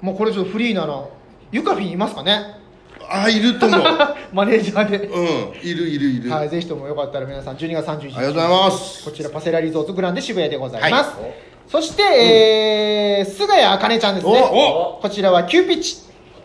[0.00, 1.04] もうこれちょっとフリーなら
[1.50, 2.60] ユカフィンいますかね？
[3.10, 3.80] あいると思う
[4.34, 5.24] マネージャーで、うん。
[5.62, 9.04] いるいるいる、はい、ぜひともよかったら皆さん12月31日ありがとうございます。
[9.04, 11.34] こちらパセラリゾートグランデ渋谷でございます、はい。
[11.68, 14.32] そして、えー、菅谷茜ちゃんですね。
[14.52, 14.98] お。
[15.00, 15.96] こちらはキューピッチ。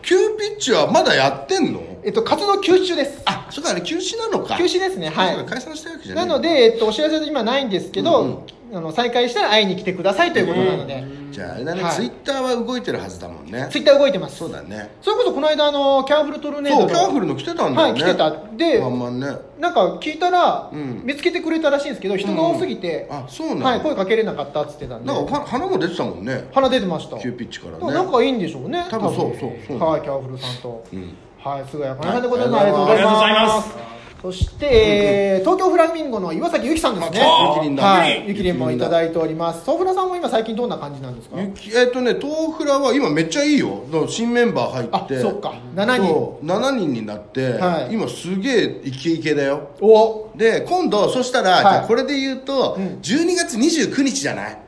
[0.02, 1.80] キューピッチはまだやってんの？
[2.08, 3.20] えっと活動休止中です。
[3.26, 4.56] あそうかあれ休止なのか。
[4.56, 5.10] 休止ですね。
[5.10, 5.44] はい。
[5.44, 8.38] 解散したわけじゃなないので、えっと、お知らせは今ないんですけど、うん
[8.70, 11.92] あの再開したら会いに来てくださいということなので、じゃああれだね、はい。
[11.94, 13.66] ツイッターは動いてるはずだもんね。
[13.70, 14.36] ツイッター動いてます。
[14.36, 14.90] そうだね。
[15.00, 17.82] それこそこの間あのキャンフルトルネードのそうキャンフルの来てたんだよね。
[17.82, 18.30] はい来てた。
[18.56, 19.26] でワンマンね。
[19.58, 21.02] なんか聞いたら、うん。
[21.04, 25.06] 見つけてくれたらしいんですけど人が多すぎて、あそうなんだ、はい、声かけれなかったっつってたんで。
[25.06, 26.48] なんかは花も出てたもんね。
[26.52, 27.18] 花出てました。
[27.18, 27.80] キューピッチからね。
[27.80, 29.14] だから仲いいんでしょうね多分。
[29.14, 29.78] そうそうそう。
[29.78, 32.48] はいキャンフルさんと、うんはい菅谷茜さんでござい。
[32.48, 32.64] ます、はい。
[32.64, 32.98] ありがとうございます。
[32.98, 33.88] ありがとうございます。
[34.20, 37.20] そして、えー東京フラミンゴの岩崎由紀さんですね。
[37.22, 37.84] あゆきりんだ。
[37.84, 39.64] はいゆきりんもいただいております。
[39.64, 41.40] ソフラさんも今最近どんな感じなんですか？
[41.40, 43.84] ゆきえっ、とね東フラは今めっちゃいいよ。
[44.08, 45.20] 新メンバー入あって。
[45.20, 45.54] そっか。
[45.76, 46.06] 7人。
[46.08, 46.44] そう。
[46.46, 47.94] 7人になって、はい。
[47.94, 49.68] 今すげえイケイケだよ。
[49.80, 50.30] お。
[50.36, 51.62] で今度そしたら、はい。
[51.62, 52.98] じゃあこれで言うと、うん。
[53.00, 54.58] 12月29日じゃない、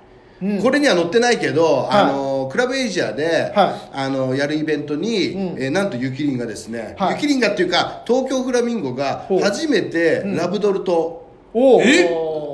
[0.42, 0.62] うん。
[0.62, 1.88] これには載ってないけど、はい。
[1.90, 3.90] あのクラブエイジアで、はい。
[3.92, 5.62] あのやるイベントに、うん。
[5.62, 7.14] えーなんとゆきりんがですね、はい。
[7.14, 10.37] ゆきりんがっていうか東京フラミンゴが初めてうん。
[10.37, 12.09] ラブドルと、おおえ？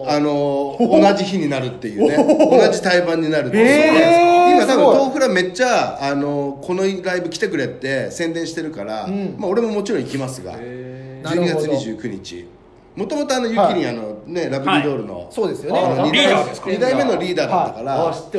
[0.09, 2.17] あの同じ日になるっていうね。
[2.17, 4.57] 同じ対バンになるっていう、えー。
[4.57, 9.37] 今多分東フラめっちゃあのこのライブ来てくれって宣伝してるから、うん。
[9.39, 11.67] まあ、俺ももちろん行きますが12なるほど。
[11.67, 12.49] 月29日。
[12.95, 15.81] もともとあのゆきりん、あのねラブリードールの、そうですよね。
[15.81, 18.39] あのリーダーですか2代目のリーダーだったから、あ知って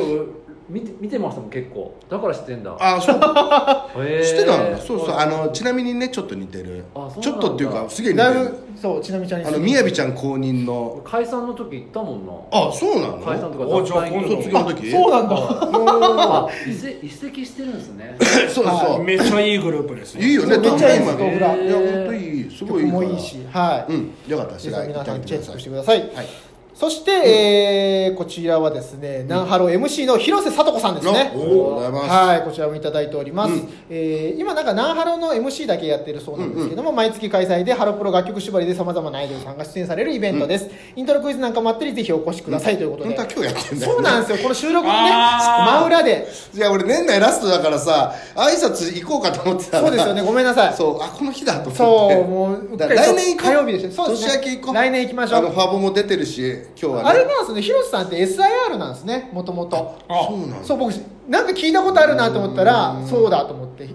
[0.68, 1.94] 見て見てましたもん結構。
[2.10, 2.76] だから知ってんだ。
[2.78, 3.16] あそう。
[4.22, 4.98] 知ってたんだそう。
[5.00, 6.84] そうあのちなみにねちょっと似てる。
[6.94, 8.34] あそうちょっとっていうかすげえ似てる。
[8.34, 9.46] だいぶそうちなみちゃんに。
[9.46, 11.00] あのみやびちゃん公認の。
[11.04, 12.32] 解散の時行ったもんな。
[12.52, 13.18] あそうなの？
[13.18, 14.90] 解散とかおじゃあ今度卒業の時。
[14.90, 15.36] そうなんだ。
[15.38, 18.16] あ移籍移籍してるんですね。
[18.48, 22.50] そうそう、めっちゃいいグループですいいよねめっちゃいいですいや本当いい。
[22.56, 23.02] すごいいいから。
[23.02, 24.12] 曲もいいしはい、うん。
[24.26, 26.47] よかったです皆さんチェックしてくだささい、はい
[26.78, 31.32] そして、えーこちらはですね、ナンハロ MC の広瀬聡子さんですね。
[31.34, 32.08] おおりがとうございます。
[32.08, 33.68] はい、こちらもいただいております、うん。
[33.90, 44.38] えー今なんかナンハロの MC だけやってるそうなんですけども、毎月開催でハロプロ楽曲縛りでさまざまなアイドルさんが出演されるイベントです、イントロクイズなんかもあったりぜひお越しくださいということで、本当は今日やってんだよそうなんですよ。
[44.38, 45.80] この収録のねあー。
[45.80, 46.28] 真裏で。
[46.54, 49.88] いや俺年内ラストだからさ挨拶行こうかと思ってたら。
[49.88, 50.22] そうですよね。
[50.22, 50.74] ごめんなさい。
[50.74, 51.02] そう。
[51.02, 51.76] あこの日だと思って。
[51.76, 53.50] そうもううっかだりから来年行こう。
[53.50, 54.28] 火曜日でしたそうですね。
[54.28, 54.74] 年明け行こう。
[54.74, 55.38] 来年行きましょう。
[55.40, 57.08] あのファボも出てるし今日はね。
[57.10, 60.64] あれなんですね広瀬さんって SIR なんですねもともとあそうなんだ。
[60.64, 60.92] そう僕
[61.28, 63.88] なんか聞いたことあるなと思ったらそうだと思って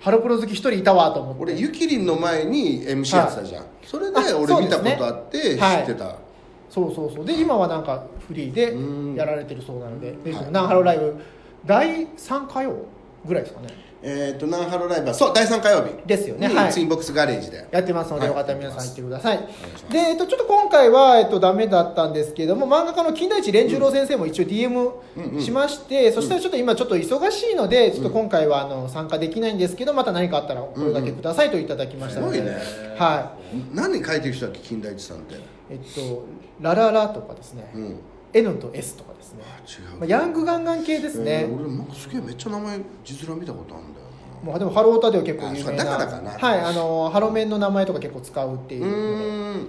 [0.00, 1.42] ハロプロ好き一人いたわと思って。
[1.42, 6.16] 俺ゆきりんの前に MC やってたじゃん、それであ俺見たことあって知ってた、はい。
[6.70, 7.24] そうそうそう。
[7.24, 9.14] で今はなんかフリーでうん。
[9.14, 10.14] やられてるそうなので
[10.50, 11.16] ナンハロライブ
[11.64, 12.76] 第3火曜
[13.24, 13.68] ぐらいですかね
[14.02, 16.06] えっ、とナンハロライブはそう第3火曜日。
[16.06, 16.48] ですよね。
[16.48, 16.72] にはい。
[16.72, 17.66] ツインボックスガレージで。
[17.70, 18.28] やってますので、はい。
[18.28, 19.38] よかったら皆さん行ってください。
[19.90, 25.42] で、えっと、ちょっと今回は、えっと、ダメだったんですけども漫画家の金田一連十郎先生も一応 DM うんうん。
[25.42, 32.60] しまして、そしたらちょっと今ちょっと忙しいのでちょっと今回はあの参加できないんですけどまた何かあったらお声掛けくださいといただきましたので、すごいね。
[32.98, 33.32] は
[33.72, 35.34] 何書いてる人だっけ金田一さんって。
[35.34, 35.38] い
[35.70, 36.24] えっと
[36.60, 37.70] 「ラララ」とかですね。
[37.74, 37.96] うん。
[38.32, 44.06] N と S とかね、違う、まあ、ヤングガンガン系ですね、えー俺なんかすげえめっちゃ名前字面見たことあるんだよ
[44.42, 45.62] もうでもハロータでは結構有名な。
[45.62, 46.30] あそうだからかな。
[46.30, 49.66] はいあのハロメンの名前とか結構使うっていう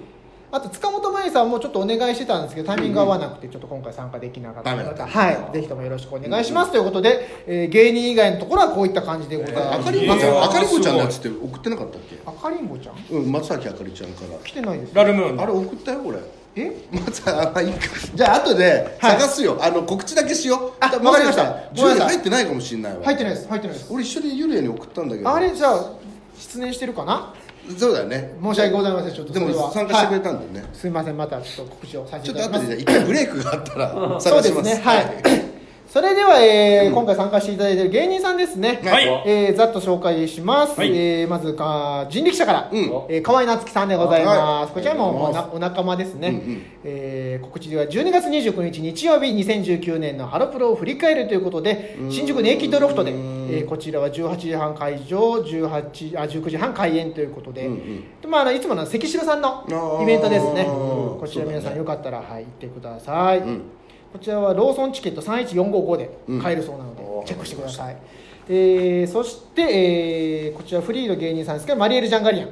[0.49, 10.43] あと塚本真由さんもちょっとお願いしてたんですけどタイミング合わなくてちょっと今回参加できなかったので、はいぜひともよろしくお願いします、ということで、えー芸人以外のところはこういった感じでございます、あかりんぼちゃえーん。
[10.43, 12.17] あかりんぼちゃんのやつって送ってなかったっけ？
[12.25, 12.95] あかりんぼちゃん？
[13.09, 14.37] うん松崎あかりちゃんから。
[14.43, 14.95] 来てないです。
[14.95, 16.17] ラルムーンあれ送ったよ俺
[16.61, 16.71] え？
[16.91, 17.79] まずあまあいいか。
[18.13, 19.19] じゃあ後ではい。
[19.19, 20.73] 探すよ、あの告知だけしよう。
[20.79, 21.43] あわかりました。
[21.73, 22.07] 10ごめんなさい。
[22.15, 23.03] 入ってないかもしれないわ。
[23.03, 23.47] 入ってないです。
[23.47, 23.93] 入ってないです。
[23.93, 25.33] 俺一緒にユリアに送ったんだけど。
[25.33, 25.91] あれじゃあ
[26.37, 27.33] 失念してるかな？
[27.77, 28.33] そうだよね。
[28.41, 29.71] 申し訳ございませんちょっとでもそれは。
[29.71, 34.63] 参加してくれたはいんだよね、すみませんまたちょっと告知をさせちょっていただきま後でじゃあ一回ブレイクがあったらそう探します。
[34.63, 34.83] ですね。
[34.83, 35.46] はい
[35.87, 38.81] それでは、えー今回参加していただいている芸人さんですね。
[38.83, 39.05] はい。
[39.25, 40.89] えーざっと紹介します、はい。
[40.89, 42.79] えーまずか人力車から、うん。
[43.07, 44.73] えー河合夏樹さんでございます、はい。
[44.73, 46.61] こちらもおなあお仲間ですね、うんうん。
[46.83, 58.35] えー告知では12月29日日曜日2019年のハロプロを振り返るということで新宿ネイキッドロフトで、えーこちらは18時半会場18あ19時半開演ということで、うんうん。
[58.35, 59.65] あ、あのいつもの関城さんの
[60.01, 60.63] イベントですね。
[60.63, 61.19] うん。
[61.19, 63.61] こちら皆さんよかったら、はい、行ってください、うん
[64.17, 67.97] こちらはローソンチケット31455で買えるそうなので、チェックしてください、
[68.49, 72.47] えーそして、えーこちらフリーの芸人さんですけどマリエル・ジャンガリアン、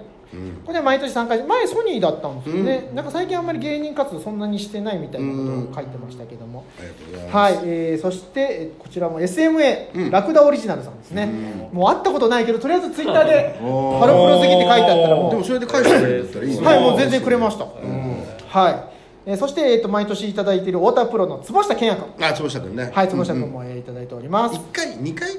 [0.65, 7.36] これは毎年参加前ソニーだったんですよね、なんか最近あんまり芸人活動そんなにしてないみたいなことを書いてましたけども、うございます。
[7.36, 10.12] はい、えーそしてえーこちらも SMA、うん。
[10.12, 11.28] ラクダオリジナルさんですね、
[11.73, 15.32] もう会ったことないけどとりあえずツイッターで「おーハロプロ好き」って書いてあったらもう。
[15.32, 16.65] でもそれで返してくれるんだったらいいね。
[16.67, 17.65] はい、もう全然くれました。
[17.65, 18.94] はい。
[19.27, 22.25] えーそして、えっ、と、毎年いただいている太田プロの坪下健也君。
[22.27, 24.55] あ坪下君ねはい、坪下うんうんいただいております。
[24.55, 25.29] 1回2回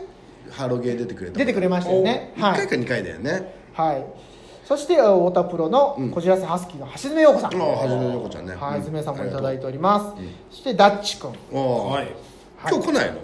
[0.51, 2.33] ハロゲー出てくれた出てくれましたよね。
[2.37, 2.59] 1はい。
[2.59, 4.05] 回か2回だよねはい。
[4.65, 7.55] そして、えー太田プロのうんこじらせハスキーの橋爪陽子さん。
[7.55, 10.21] ああはじめの子ちゃんねはい、うん爪さんもいただいております。
[10.21, 11.31] うんそして、ダッチ君。
[11.31, 12.09] はい
[12.69, 13.21] 今日来ないの？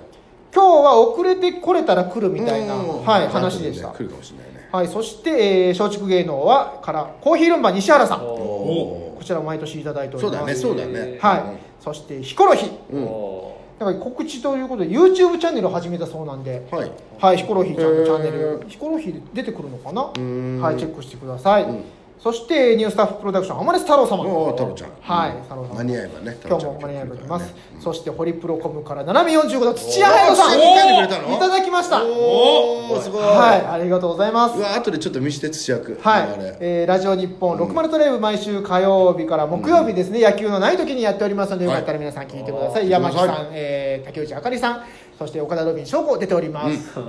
[0.54, 3.88] 今日は遅れて来れたら来るみたいな、うんはい、話でした。
[3.88, 8.20] 来るかもしれないねはい、そして、えー松竹芸能は、から、コーヒールンバ西原さん。
[8.20, 10.60] こちらも毎年いただいております。
[10.60, 11.18] そうだねそうだね。
[11.20, 11.42] はい。
[11.78, 12.70] そして、ヒコロヒー。
[12.92, 13.04] うん。
[13.04, 16.90] おだから告知ということで YouTube チャンネルを始めたそうなんで、はい。
[17.20, 18.68] はい、ヒコロヒーちゃんのチャンネへルー。
[18.68, 20.02] ヒコロヒーで出てくるのかな？
[20.02, 21.84] はいチェックしてください、うん
[22.22, 24.22] そしてニュースタッフプロダクション浜根太郎様。
[24.22, 24.90] おお太郎ちゃん。
[25.00, 25.36] はい。
[25.36, 25.42] うん。
[25.42, 32.04] 太郎さん間に合えばね今日も間に合います、そしてホリプロコムから斜め45度土屋隼人さんおー書いてくれたのいただきました。
[32.04, 33.22] おおすごい。
[33.22, 33.66] はい。
[33.66, 34.56] ありがとうございます。
[34.56, 35.98] うわ後でちょっと見して土屋君。
[36.00, 36.28] はい。
[36.60, 42.82] えーラジオ日本60トレイブ毎週火曜日から木曜日ですね、野球のない時にやっておりますので、よかったら皆さん聞いてください。
[42.82, 44.84] はい山木さんえー竹内あかりさん、
[45.18, 46.96] そして岡田ロビン翔子出ております。
[46.96, 47.04] よ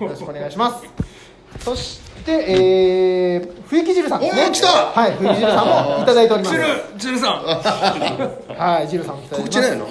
[0.00, 1.15] ろしくお願いします。
[1.60, 4.50] そして、えー、冬木汁さんですね。
[4.52, 6.56] 来たはい、冬木汁さんもいただいております。
[6.56, 7.42] チルチルさん
[8.56, 9.16] はい、汁さん。
[9.30, 9.86] 告知ないの？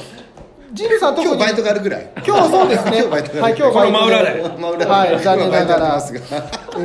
[0.76, 2.10] 汁さん特に 今日バイトがあるぐらい。
[2.28, 2.98] 今日そうですね。
[2.98, 4.86] 今日バイトがあるはい、今日バイトこの真裏で。
[4.86, 5.66] はい、残念ながら。
[5.66, 6.20] 今バイトやってますが。
[6.78, 6.80] え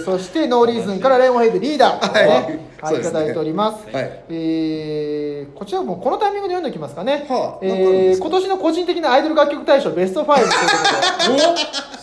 [0.00, 2.26] ー、そしてノーリーズンからレモンヘイドリーダー、はい。
[2.26, 2.58] ね。
[2.80, 3.00] はい、ね。
[3.00, 3.94] いただいております。
[3.94, 4.10] はい。
[4.30, 7.26] えーこちらもこのタイミングで読んでおきますかね。
[7.28, 10.52] はあえー今年の個人的なアイドル楽曲大賞ベスト5というこ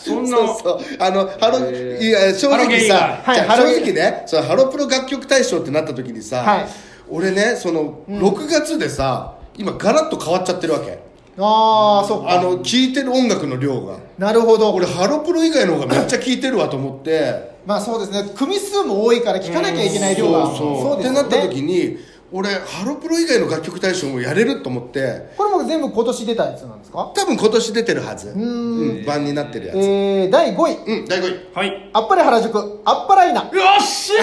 [0.00, 0.36] そんな。
[0.36, 0.78] そうそう。
[0.98, 6.66] あのハロへーいや正直さ、はい正直ねそのハロプロ楽曲大賞ってなった時にさ、はい。
[7.10, 10.86] 俺ねその、6月でさ今ガラッと変わっちゃってるわけ。
[10.86, 11.01] で。
[11.38, 12.30] ああ、そっか。
[12.30, 14.72] あの聴いてる音楽の量がなるほど。
[14.74, 18.30] 俺ハロプロ以外の方がめっちゃ聴いてるわと思ってまあそうですね。
[18.36, 20.46] 組数も多いから聞かなきゃいけない量が。
[20.48, 21.96] そうそうですよねってなった時に
[22.34, 27.12] 俺ハロプロ以外の楽曲大賞もやれると思ってこれも全部今年出たやつなんですか？
[27.14, 31.00] 多分今年出てるはずんうん版になってるやつえー、第5位。
[31.00, 33.42] うん第5位はいあっぱれ原宿、あっぱライナ。
[33.42, 34.22] よっしゃ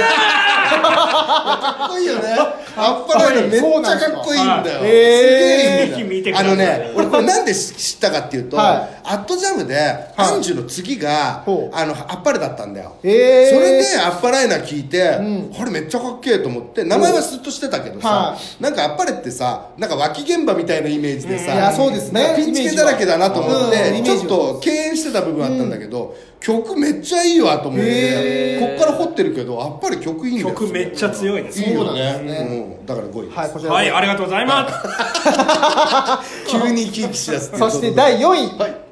[1.57, 2.35] かっこいいよね。
[2.75, 4.63] あっぱれめっちゃかっこいいんだよ。
[4.63, 8.99] そうなんですげあのね俺これなんで知ったかっていうと、はい。
[9.03, 9.77] アットジャムで
[10.15, 12.95] アンジュの次が、あのあっぱれだったんだよ。
[13.03, 15.51] えー、それでアッパライナー聞いて、ん。
[15.53, 30.55] これめっちゃかっけえと思って名前はずっとしてたけどさ、はなんかアッパレってさなんか脇現場みたいなイメージでさ、そうですねピンチ系だらけだなと思って、ちょっと敬遠してた部分あったんだけど、曲めっちゃいいわと思って、へこっから掘ってるけどあっぱれ曲いいんだよ。
[30.55, 32.01] 曲めっちゃ強いですいいよね。
[32.01, 36.47] ですねうん、だから5位です、はい、こちらはいありがとうございます。
[36.49, 38.88] 急に生き生きしだすっていうそして第4位、はい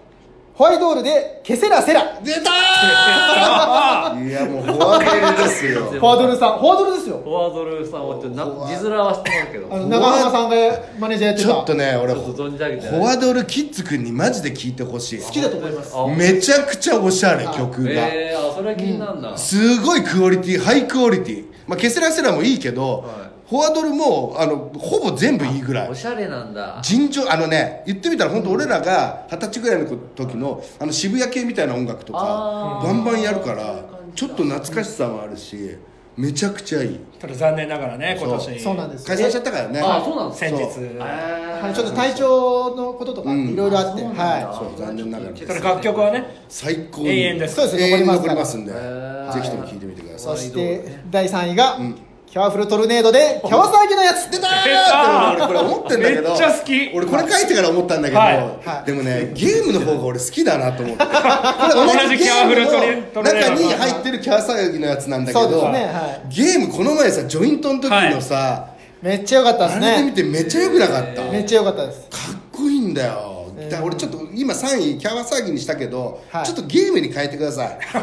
[0.58, 2.20] ホワイトールでケセラセラ。
[2.24, 4.18] 出たー！
[4.28, 5.82] いやもうフォアボールですよ。
[5.82, 7.22] フォワードルさん、フォワードルですよ。
[7.24, 9.68] フォワードルさんはちょっと字面は知ってますけど。
[9.70, 10.56] あの長浜さんが
[10.98, 11.48] マネージャーやってた。
[11.48, 12.92] ちょっとね俺ちょっと存じ上げてない。
[12.92, 15.20] フォワドルキッズくんにマジで聴いてほしい。
[15.20, 15.94] 好きだと思います。
[15.96, 21.46] あめちゃくちゃおしゃれ曲が、えー、あそれは気になるな、すごいクオリティハイクオリティ。
[21.68, 25.90] まあケセラセラもいいけど、はいフォワドルもあのほぼ全部いいぐらい。
[25.90, 26.80] おしゃれなんだ。
[26.84, 35.78] 尋常あのね言ってみたら本当俺らが二十歳ぐらいの時のあの渋谷系みたいな音楽とかバンバンやるからちょっと懐かしさもあるし
[36.18, 37.00] めちゃくちゃいい。
[37.20, 38.60] ただ残念ながらね今年。
[38.60, 39.06] そうなんです。
[39.06, 39.80] 解散しちゃったからね。
[39.82, 40.64] あそうなんです先日。
[41.00, 43.50] はい、ちょっと体調のこととかうん。
[43.50, 45.34] いろいろあって、はそう残念ながら。
[45.34, 47.10] ただ楽曲はね最高に。
[47.10, 47.56] 永遠です。
[47.56, 48.78] そうです永遠に残残りますすんでぜ
[49.42, 50.38] ひとも聴いてみてくだい、さい。
[50.38, 51.96] そして第3位が、ん
[52.30, 56.30] キャワフルトルネードで キャワ騒ぎのやつ出たーって俺これ思ってんだけど。
[56.30, 56.92] めっちゃ好き。
[56.94, 58.36] 俺これ書いてから思ったんだけど、はい。
[58.38, 61.04] はいでもねゲームの方が俺好きだなと思って。
[61.08, 66.36] これ同じキャワフルトレゲームの中に入ってるキャワ騒ぎのやつなんだけど、ねはい。
[66.36, 68.66] ゲームこの前さジョイントの時のさ、
[69.02, 72.00] めっちゃ良かったですあれで見ねてめっちゃ良くなかった、めっちゃ良かったです。
[72.02, 73.37] かっこいいんだよ
[73.70, 76.46] だから俺ちょっと今3位キャワ騒ぎにしたけど、はい。
[76.46, 77.78] ちょっとゲームに変えてください。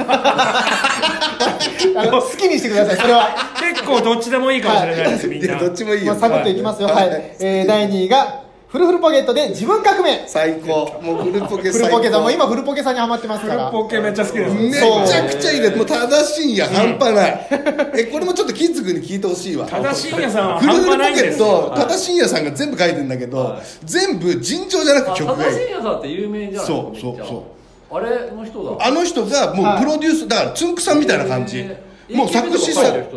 [1.96, 3.28] あの好きにしてくださいそれは。
[3.60, 5.58] 結構どっちでもいいかもしれないです、みんな。
[5.58, 6.12] どっちもいいよ。
[6.12, 7.08] まあ、サクッといきますよ、はい。
[7.08, 7.36] はい。
[7.40, 8.43] えー第2位が
[8.74, 10.24] フルフルポケットで自分革命。
[10.26, 11.00] 最高。
[11.00, 14.52] もうフルポケフルポケさんも今フルポケさんにハマってますフルからポケめっちゃ好きです。
[14.52, 17.48] めちゃくちゃいいねもう正しいんや、半端ない。
[17.94, 19.64] えこれもちょっとキッズ君に聞いてほしいわ。
[19.68, 21.72] 正しいやさんはフル半フルポケッ端ないんですよ。
[21.72, 27.46] ト正しいやさんが全部書いてんだけど、全部尋常じゃなくあ曲が正しいやさんって有名じゃないそうそうそ
[27.92, 27.96] う。
[27.96, 28.86] あれの人だ。
[28.86, 31.60] あの人がもうプロデュースだからつんくさんみたいな感じ。
[31.60, 33.08] えーもう作詞ね。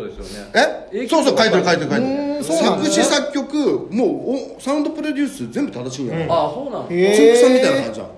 [0.92, 1.06] え？
[1.08, 2.00] そうそう書いてる書いてる書いてる
[2.52, 6.94] 作詞作曲もうおサウンドプロデュース全部正しいんや、あそうなんだ。
[6.94, 7.14] へー。
[7.14, 8.08] つんくさんみたいな感じじゃん。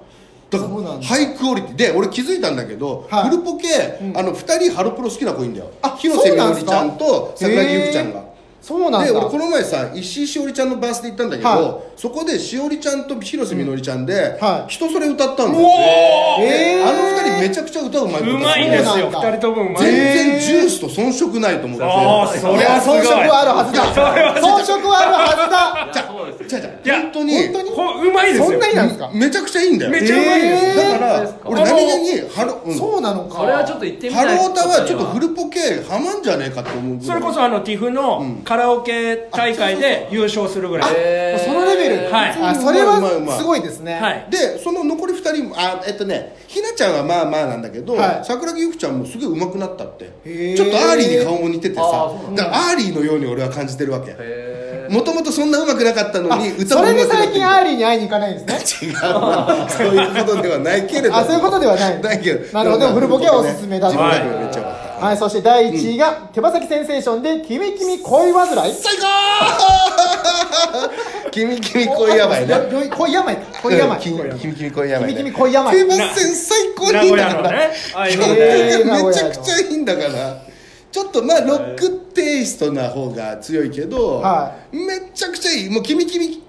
[0.50, 1.00] だかそうなんだ。
[1.00, 1.76] らハイクオリティ。
[1.76, 3.30] で俺気づいたんだけど、はい。
[3.30, 3.68] フルポケ、
[4.14, 5.70] あの2人ハロプロ好きな子いいんだよ。
[5.82, 8.24] あ広瀬みのりちゃんと桜木由紀ちゃんが
[8.60, 9.04] そうなんだ。
[9.06, 14.70] で俺この前さ石井しおりちゃんのバースで行ったんだけど、はそこでしおりちゃんと広瀬みのりちゃんで、はい。
[14.72, 16.88] 人それ歌ったんだおよ、おえー。
[16.88, 19.10] あの二人めちゃくちゃ歌うまい子うまいんですよ。
[19.10, 19.84] 二人ともうまい。
[19.84, 21.84] 全へ然ージュースと遜色ないと思って。
[21.84, 27.70] あーそれはすごい装飾はあるはずだ装飾はあるはずだじゃあじゃあいや本当に本当に？
[27.70, 28.44] ほうまいですよ。
[28.46, 29.10] そんなになんですか？
[29.14, 29.90] めちゃくちゃいいんだよ。
[29.90, 32.74] めっちゃうまいです、えーだから俺何気にハロ、うん。
[32.74, 33.38] そうなのか。
[33.40, 34.36] それはちょっと言ってみたい。
[34.36, 41.38] ハロータはちょっとフルポケハマんじゃねえかと思うそれこそあの TIFF のカラオケ大会で優勝するぐらい。
[41.38, 42.30] そのレベル、はい。
[42.32, 44.26] あそれはいすごいですね、はい。
[44.28, 48.24] でその残り2人もあえっとねひなちゃんはまあまあなんだけど、はい。
[48.24, 50.10] 桜木由紀ちゃんもすごい上手くなったって。
[50.56, 52.42] ちょっとアーリーに顔も似ててさだ。
[52.42, 54.16] だからアーリーのように俺は感じてるわけ。
[54.18, 58.90] へもともとそんな上手くなかったのに歌それで最近アーリーに会いに行かないんですね。
[58.90, 58.94] 違う。
[58.94, 60.86] なそういうことではない。
[60.88, 62.00] けれどあそういうことではない。
[62.02, 62.52] ないけど。
[62.52, 62.84] なるほど。
[62.84, 63.94] でもフルポケはおすすめだと。
[63.94, 69.06] 自分だけめっちゃよかったはい、そして第1位が、手羽先センセーションで「君君恋煩い」最高
[71.30, 73.42] 君君恋やばいなよよ恋病か。
[73.62, 74.00] 恋病。
[74.00, 75.74] 君君君恋やばい君君恋病。
[75.74, 77.42] 手羽先最高にいいんだから。
[77.42, 77.70] 名古屋のね。
[77.94, 80.42] ああいうの曲ねえーがめちゃくちゃいいんだから。
[80.92, 85.70] ちょっとまあロックテイストな方が強いけど、はめちゃくちゃいい。
[85.70, 86.42] もう君君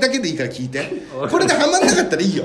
[0.00, 0.80] だけでいいから聞いて。
[1.30, 2.44] これでハマんなかったらいいよ。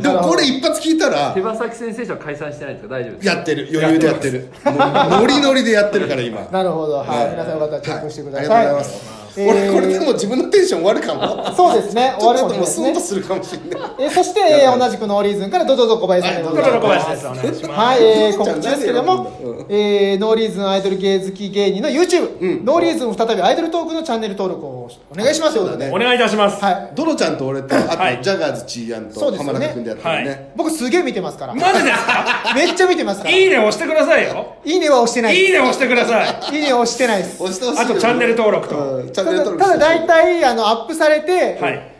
[0.00, 3.68] でもこれ一発聞いたら手羽先先生は解散してないんですか大丈夫ですかやってる。
[3.72, 4.48] 余裕でやってる。
[4.64, 4.74] もう
[5.20, 6.46] ノリノリでやってるから今。
[6.52, 7.08] なるほど、はい。
[7.08, 8.58] はい皆さんよかったらチェックしてください、はい。
[8.58, 11.54] ありがとうございます、え ー俺これでも自分のテンション終わるかも。
[11.54, 12.14] そうですね。
[12.20, 13.90] 終わるかもうスンとするかもしれない。
[14.00, 16.62] えーそして、えー同じくノーリーズンからドドド小林さんでござい。
[16.62, 16.86] ますどうぞ。
[16.86, 17.68] 小林ですお願いします。
[17.68, 22.64] はい、えー、告知ですけどもうん、えー、ノーリーズンアイドル芸好き芸人の YouTube、うん。
[22.64, 25.54] ノーリーズン再びアイドルトークのチャンネル登録をお願いします。
[25.54, 25.90] そうだね。
[25.92, 26.88] お願いいたします、はい。
[26.94, 28.18] ドロちゃんと俺とあと、はい。
[28.22, 31.54] ジャガーズチーヤンと浜中君でやってるね、僕すげえ見てますから。
[31.54, 32.52] マジですか？
[32.54, 33.30] めっちゃ見てますから。
[33.36, 34.46] いいね押してくださいよ。
[34.64, 36.56] いいねは押してないいいね押してください。
[36.56, 37.42] いいねは押してないです。
[37.42, 38.76] 押してほしいよあとチャンネル登録と。
[38.76, 41.92] うんチャンネただル登録ただ大体あのアップされて、はい。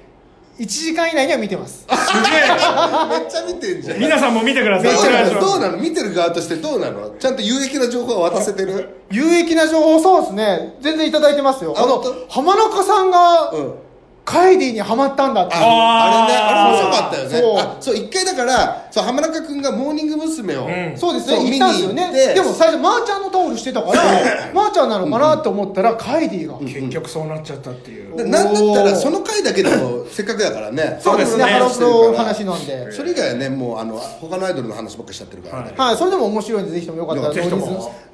[0.59, 1.81] 1時間以内には見てます。
[1.81, 2.49] すげえ。
[3.19, 3.99] めっちゃ見てんじゃん。
[3.99, 5.31] 皆さんも見てください。
[5.41, 5.79] どうなの？
[5.79, 7.09] 見てる側としてどうなの？
[7.19, 9.03] ちゃんと有益な情報は渡せてる？
[9.11, 10.77] 有益な情報そうですね。
[10.81, 11.75] 全然いただいてますよ。
[11.77, 13.75] あの浜中さんが、うん。
[14.25, 15.55] カイディにハマったんだって。
[15.57, 16.39] ああれね。
[16.39, 17.41] あれ面白かったよね。
[17.41, 17.59] そう。
[17.59, 20.57] あそう一回だからそう浜中君がモーニング娘。
[20.57, 20.97] を、うん。
[20.97, 22.35] そうですねそう行ったんですよ見に行ってね。
[22.35, 28.17] でも最初マーちゃんのタオルしてたからマーちゃんなのかなって思ったらカイディが、結局そうなっちゃったっていう。
[28.17, 30.99] でなんだったらその回だけでも せっかくだからね。
[31.01, 32.93] そうですねハロプロの話話なんで。
[32.93, 37.59] それ以外はねもうあの他のアイドルの話ばっかりしちゃってるからね、はい、それでも面白いんでぜひともよかったらノーリーズン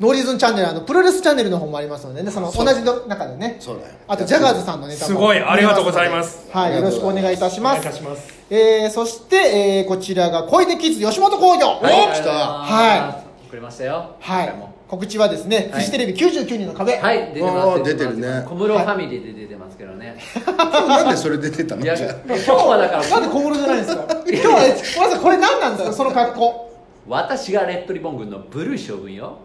[0.01, 3.57] ノーリーズンチャンネルあのプロレスチャンネルの方もありますのでねその同じの中でね。
[3.61, 3.95] そうだよ。
[4.07, 5.07] あとジャガーズさんのネタも。
[5.07, 5.39] すごい。
[5.39, 6.47] ありがとうございます。
[6.51, 7.79] はいよろしくお願いいたします。
[7.81, 11.69] お願いいたしますえー、そして、えー、こちらが小出キッズ吉本興業。
[11.73, 12.31] お来た。
[12.31, 13.47] はい。
[13.49, 14.17] 送りましたよ。
[14.21, 14.55] はい。
[14.89, 15.81] 告知はですね、はい。
[15.81, 18.45] フジテレビ99人の壁、はい出てます出てるね。
[18.49, 20.17] 小室ファミリーで出てますけどね。
[20.57, 21.83] なんでそれ出てたの？
[21.83, 24.07] いや今日はだからなんで小室じゃないんですか？
[24.27, 25.93] 今日はえまずこれ何なんですか？
[25.93, 26.71] その格好。
[27.07, 29.37] 私がレッドリボン軍のブルー将軍よ。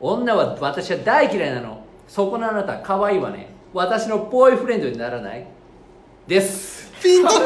[0.00, 1.80] 女は私は大嫌いなの。
[2.08, 3.48] そこのあなた可愛いわね。
[3.74, 5.44] 私のボーイフレンドにならない
[6.26, 6.90] です。
[6.98, 7.40] あピンと声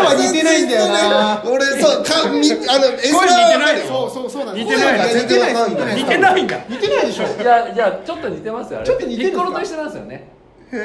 [0.00, 1.42] は似てないんだよな。
[1.46, 3.86] 俺そうかみあの絵声似てないよ。
[3.86, 5.14] そうそうそうなん似てない。
[5.14, 5.96] 似てない。
[5.96, 7.24] 似てないんだ似てないでしょ。
[7.24, 8.78] いやいやちょっと似てますよ。
[8.80, 8.86] あれ。
[8.86, 10.28] ちょっと似てると一緒なんですよね。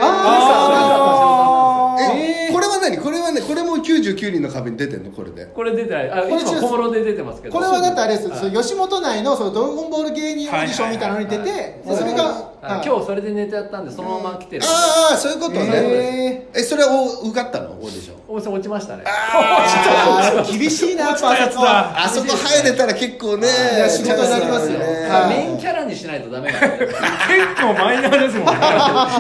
[0.02, 2.49] あええーこれは
[2.90, 2.98] 何？
[2.98, 5.12] 何これはねこれも99人の壁に出てんの？
[5.12, 5.46] これで。
[5.46, 6.12] これ出てない。
[6.12, 7.54] あこれいつも小室で出てますけど。
[7.54, 8.52] これはだってあれですはい。
[8.54, 12.46] 吉本内のそのドラゴンボール芸人オーディションみたいなのに出てはいでそれがはい。
[12.62, 14.64] あ今日それでネタやったんでそのまま来てる。
[14.66, 15.66] ああそういうことね。
[15.66, 16.92] へえそれは
[17.24, 17.72] お受かったの？
[17.72, 18.16] オーディション。
[18.28, 19.04] お店落ちましたね。
[19.06, 20.60] あー。
[20.60, 21.28] 厳しいなあそこ
[21.64, 24.80] はあそこ入れたら結構ねいや仕事になりますよ。
[25.30, 26.88] メインキャラにしないとダメなんで。
[26.88, 26.96] 結
[27.62, 28.60] 構マイナーですもんね。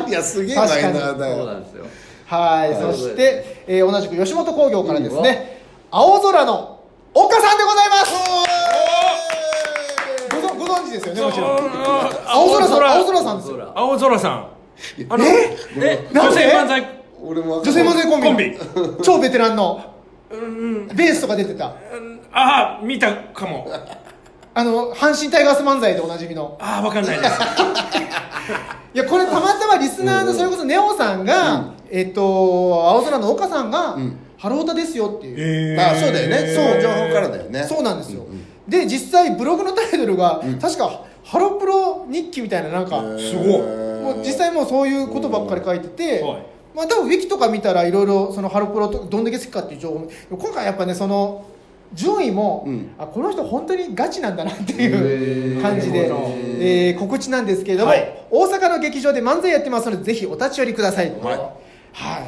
[0.09, 1.85] いやすげえマイナーだそうよなんですよ
[2.29, 2.93] はい、はい。
[2.93, 6.79] そして、えー同じく吉本興業からですね、青空の
[7.13, 8.13] 岡さんでございます。
[10.29, 11.49] ご存ご存知ですよねもちろん。
[12.27, 13.23] 青空さん青空。
[13.23, 13.57] さんですよ。
[13.57, 13.71] 空。
[13.75, 14.47] 青空さん。
[15.09, 15.57] あのえ？
[15.77, 17.01] え女性漫才。
[17.21, 18.27] 俺も女性漫才コンビ。
[18.27, 19.03] コンビ。
[19.03, 19.95] 超ベテランの。
[20.29, 21.73] ベースとか出てた。
[22.31, 23.67] ああ見たかも。
[24.53, 26.57] あの阪神タイガース漫才でおなじみの。
[26.61, 27.31] ああわかんないです。
[28.93, 33.97] いやこれたまたまリスナーのそれこそネオさんが、えっと青空の岡さんが、
[34.37, 36.37] ハロータですよっていう、えあそうだよね。
[36.53, 37.63] そう情報からだよね。
[37.63, 38.25] そうなんですよ、
[38.67, 43.45] で実際ブログのタイトルが、確かハロプロ日記みたいななんか、すごい。
[43.99, 46.45] もう実際もうそういうことばっかり書いてて、はい。
[46.75, 49.95] まあ多分ウィキとか見たらいろいろそのハロプロとどんだけ好きかっていう情報。
[49.99, 51.45] も今回やっぱねその
[51.93, 52.89] 順位も、うん。
[52.97, 58.25] あこの人本当にガチなんだなっていう感じで、えー告知なんですけれども、はい。
[58.31, 61.11] 大阪の劇場で漫才やってますのでぜひお立ち寄りください。
[61.21, 62.23] はいはい、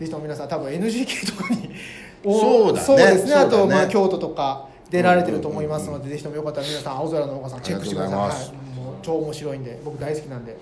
[0.00, 1.70] ぜひとも皆さん多分 NGK とかに
[2.24, 2.86] そうだね。
[2.86, 3.34] そうですね。
[3.34, 8.18] あと、まあ、京都とか出られてると思いますので、ぜひともよかったら皆さん青空の岡さんチェックしてください。
[8.18, 10.56] はい、もう超面白いんで僕大好きなんで。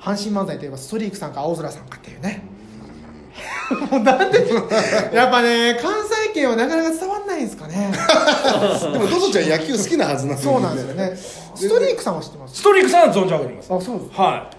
[0.00, 2.42] 阪神漫才といえばストリークさんか青空さんかっていうね。
[3.90, 4.38] もうなんで
[5.14, 7.90] やっぱね関西圏はなかなか伝わんないんですかね。
[8.92, 11.16] でもドドちゃん野球好きなはずなのにそうなんですよね。
[11.54, 12.56] ストリークさんは知ってます？
[12.56, 13.72] ストリークさんは存じ上げています。
[13.72, 14.50] あそうですは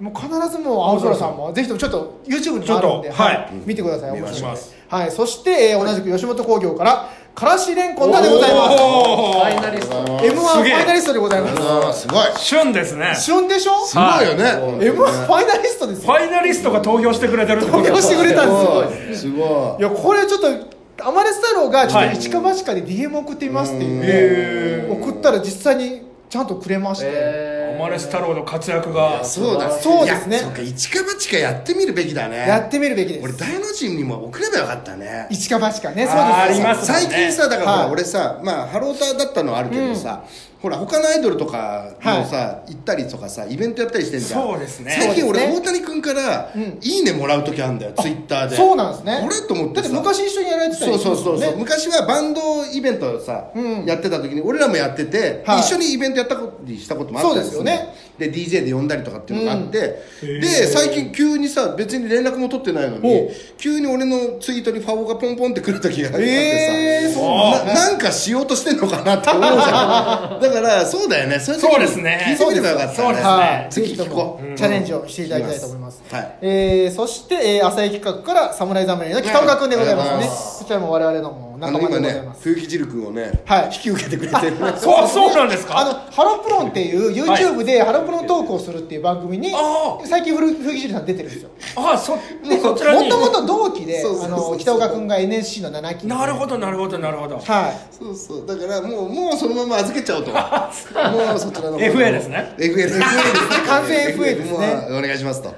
[0.00, 3.50] もう必ずもう青空さんもぜひともちょっと YouTube にもあるんで、ちょっとはい。
[3.66, 4.74] 見てください見面白いんでます。
[4.88, 5.10] はい。
[5.10, 8.76] そして、えー同じく吉本興業からからしれんこんなでございます。
[8.78, 9.96] ファイナリスト。
[10.04, 12.00] M1 ファイナリストでございます。
[12.00, 12.24] すごい。
[12.38, 13.14] 旬ですね。
[13.16, 13.86] 旬でしょ？
[13.86, 14.44] すごいよね。
[14.84, 16.12] M1 ファイナリストですよ。
[16.12, 19.32] ファイナリストが投票してくれてる投票してくれたんですよ。
[19.32, 19.82] すごい。
[19.82, 29.24] いやこれちょっとアマレス太郎がちょっと一か八かで DM 送ってみますって言って、送ったら実際にちゃんとくれまして、えマレス太郎の活躍が。
[29.24, 30.36] そうだそうですね。
[30.36, 32.36] いやそうか一か八かやってみるべきだね。
[32.36, 33.24] やってみるべきです。
[33.24, 35.26] 俺大の字にも送ればよかったね。
[35.30, 35.94] 一か八かね。
[35.94, 37.90] そうですあーあります最近さだからはい。
[37.90, 40.24] 俺さまあハローターだったのはあるけどさ、
[40.60, 44.42] ほら他のアイドルとかもさ、行ったりとかさイベントやったりしてんじゃん。
[44.42, 44.94] そうですね。
[44.98, 45.54] 最近俺、ね。
[45.58, 46.78] 大谷君から、うん。
[46.82, 48.56] いいねもらう時あるんだよツイッターで。
[48.56, 49.12] そうなんですね。
[49.12, 49.40] あれ？
[49.48, 49.82] と思ってさ。
[49.82, 51.56] だって昔一緒にやられてたりそうそうそうそう、ね。
[51.56, 53.84] 昔はバンドイベントさ、うん。
[53.86, 55.60] やってた時に俺らもやってて、はい。
[55.60, 60.40] 一緒にイベントやったりしたこともあったんですそうですよねで DJ で呼んだりとかっていうのがあって、うん。
[60.40, 63.30] で最近急にさ別に連絡も取ってないのおにう。
[63.56, 70.40] 急に俺のツイートにファボがポンポンってくる時があってさ、えー、なんなんかしようとしてんのかなって思うじゃん。
[70.40, 71.40] だからそうだよね。
[71.40, 72.24] そうそうですね。
[72.28, 73.28] 聞いてみればよかったそうですね。
[73.28, 76.38] はい、次聞こうもチャレンジをしていただきたいと思います、はい。
[76.42, 83.64] えーそして、えー、浅井企画から侍侍の北岡君でございますね、ありがとうございこちらも我々のもあ仲間での今ねございます、冬木汁君をね、はい。
[83.66, 91.50] 引き受けてくれてるそうそうなんですあのかハロプロンっていう YouTube でハロプロントークをするっていう番組にあ最近古古木汁さん出てるんですよ。
[91.76, 92.16] あそ
[92.48, 93.08] でもそちらに。
[93.08, 96.06] ともと同期でそうそうそうあの北岡君が NSC の7期。
[96.06, 97.38] なるほどなるほどなるほど。
[97.38, 97.94] はい。
[97.94, 98.46] そうそう。
[98.46, 100.30] だからもうもうそのまま預けちゃおうと。
[100.32, 102.54] もうそちらの FA ですね。
[102.58, 103.04] FA です FA ですね。
[103.66, 104.86] 完全 FA ですね。
[104.90, 105.54] お願いしますと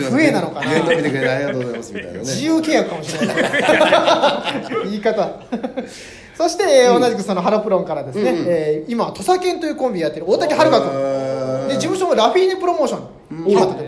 [0.00, 0.70] FA なのかな。
[0.70, 2.18] 面倒見てくれてありがとうございますみたいなね。
[2.20, 3.36] 自由契約かもしれない。
[4.84, 5.30] 言い方。
[6.36, 8.44] そして、えー同じくそのハロプロンからですね、うんうん。
[8.48, 11.68] えー今は土佐犬というコンビやってる大竹遥君。
[11.68, 12.98] で事務所もラフィーネプロモーショ
[13.32, 13.84] ンに決まったと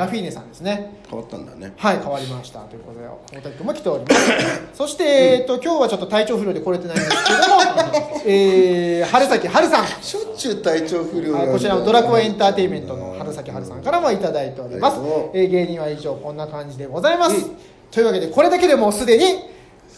[0.00, 0.98] ラフィーネさんですね。
[1.08, 1.74] 変わったんだね。
[1.76, 4.30] はい変わりましたということで大竹君も来ております。
[4.72, 9.86] そして、えー、と今日はちょっと体調不良で来れてないんですけども、 えー、春崎春さん。
[10.00, 14.96] しょっちゅう体調不良こちらのドラクエエンターテインメントの春崎春さんからもいただいております。
[15.34, 17.50] えー芸人は以上こんな感じでございます、
[17.90, 19.24] というわけでこれだけでもうすでに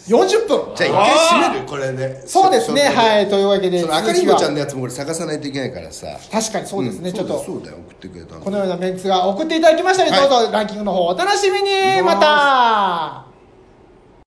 [0.06, 0.74] 40分。
[0.74, 1.66] じゃあ一回締める？
[1.66, 2.26] これで。
[2.26, 2.82] そうですね。
[2.82, 3.28] いはい。
[3.28, 6.06] というわけでその赤りんごちゃんのやつも俺探さないといけないからさ。
[6.30, 7.12] 確かにそうですね、ん。
[7.12, 7.42] ちょっと。
[7.44, 7.76] そうだよ。
[7.78, 8.40] 送ってくれたの。
[8.40, 10.28] このようなメンツが送っていただきましたので、はい。
[10.28, 12.02] どうぞランキングの方お楽しみに。
[12.02, 13.31] また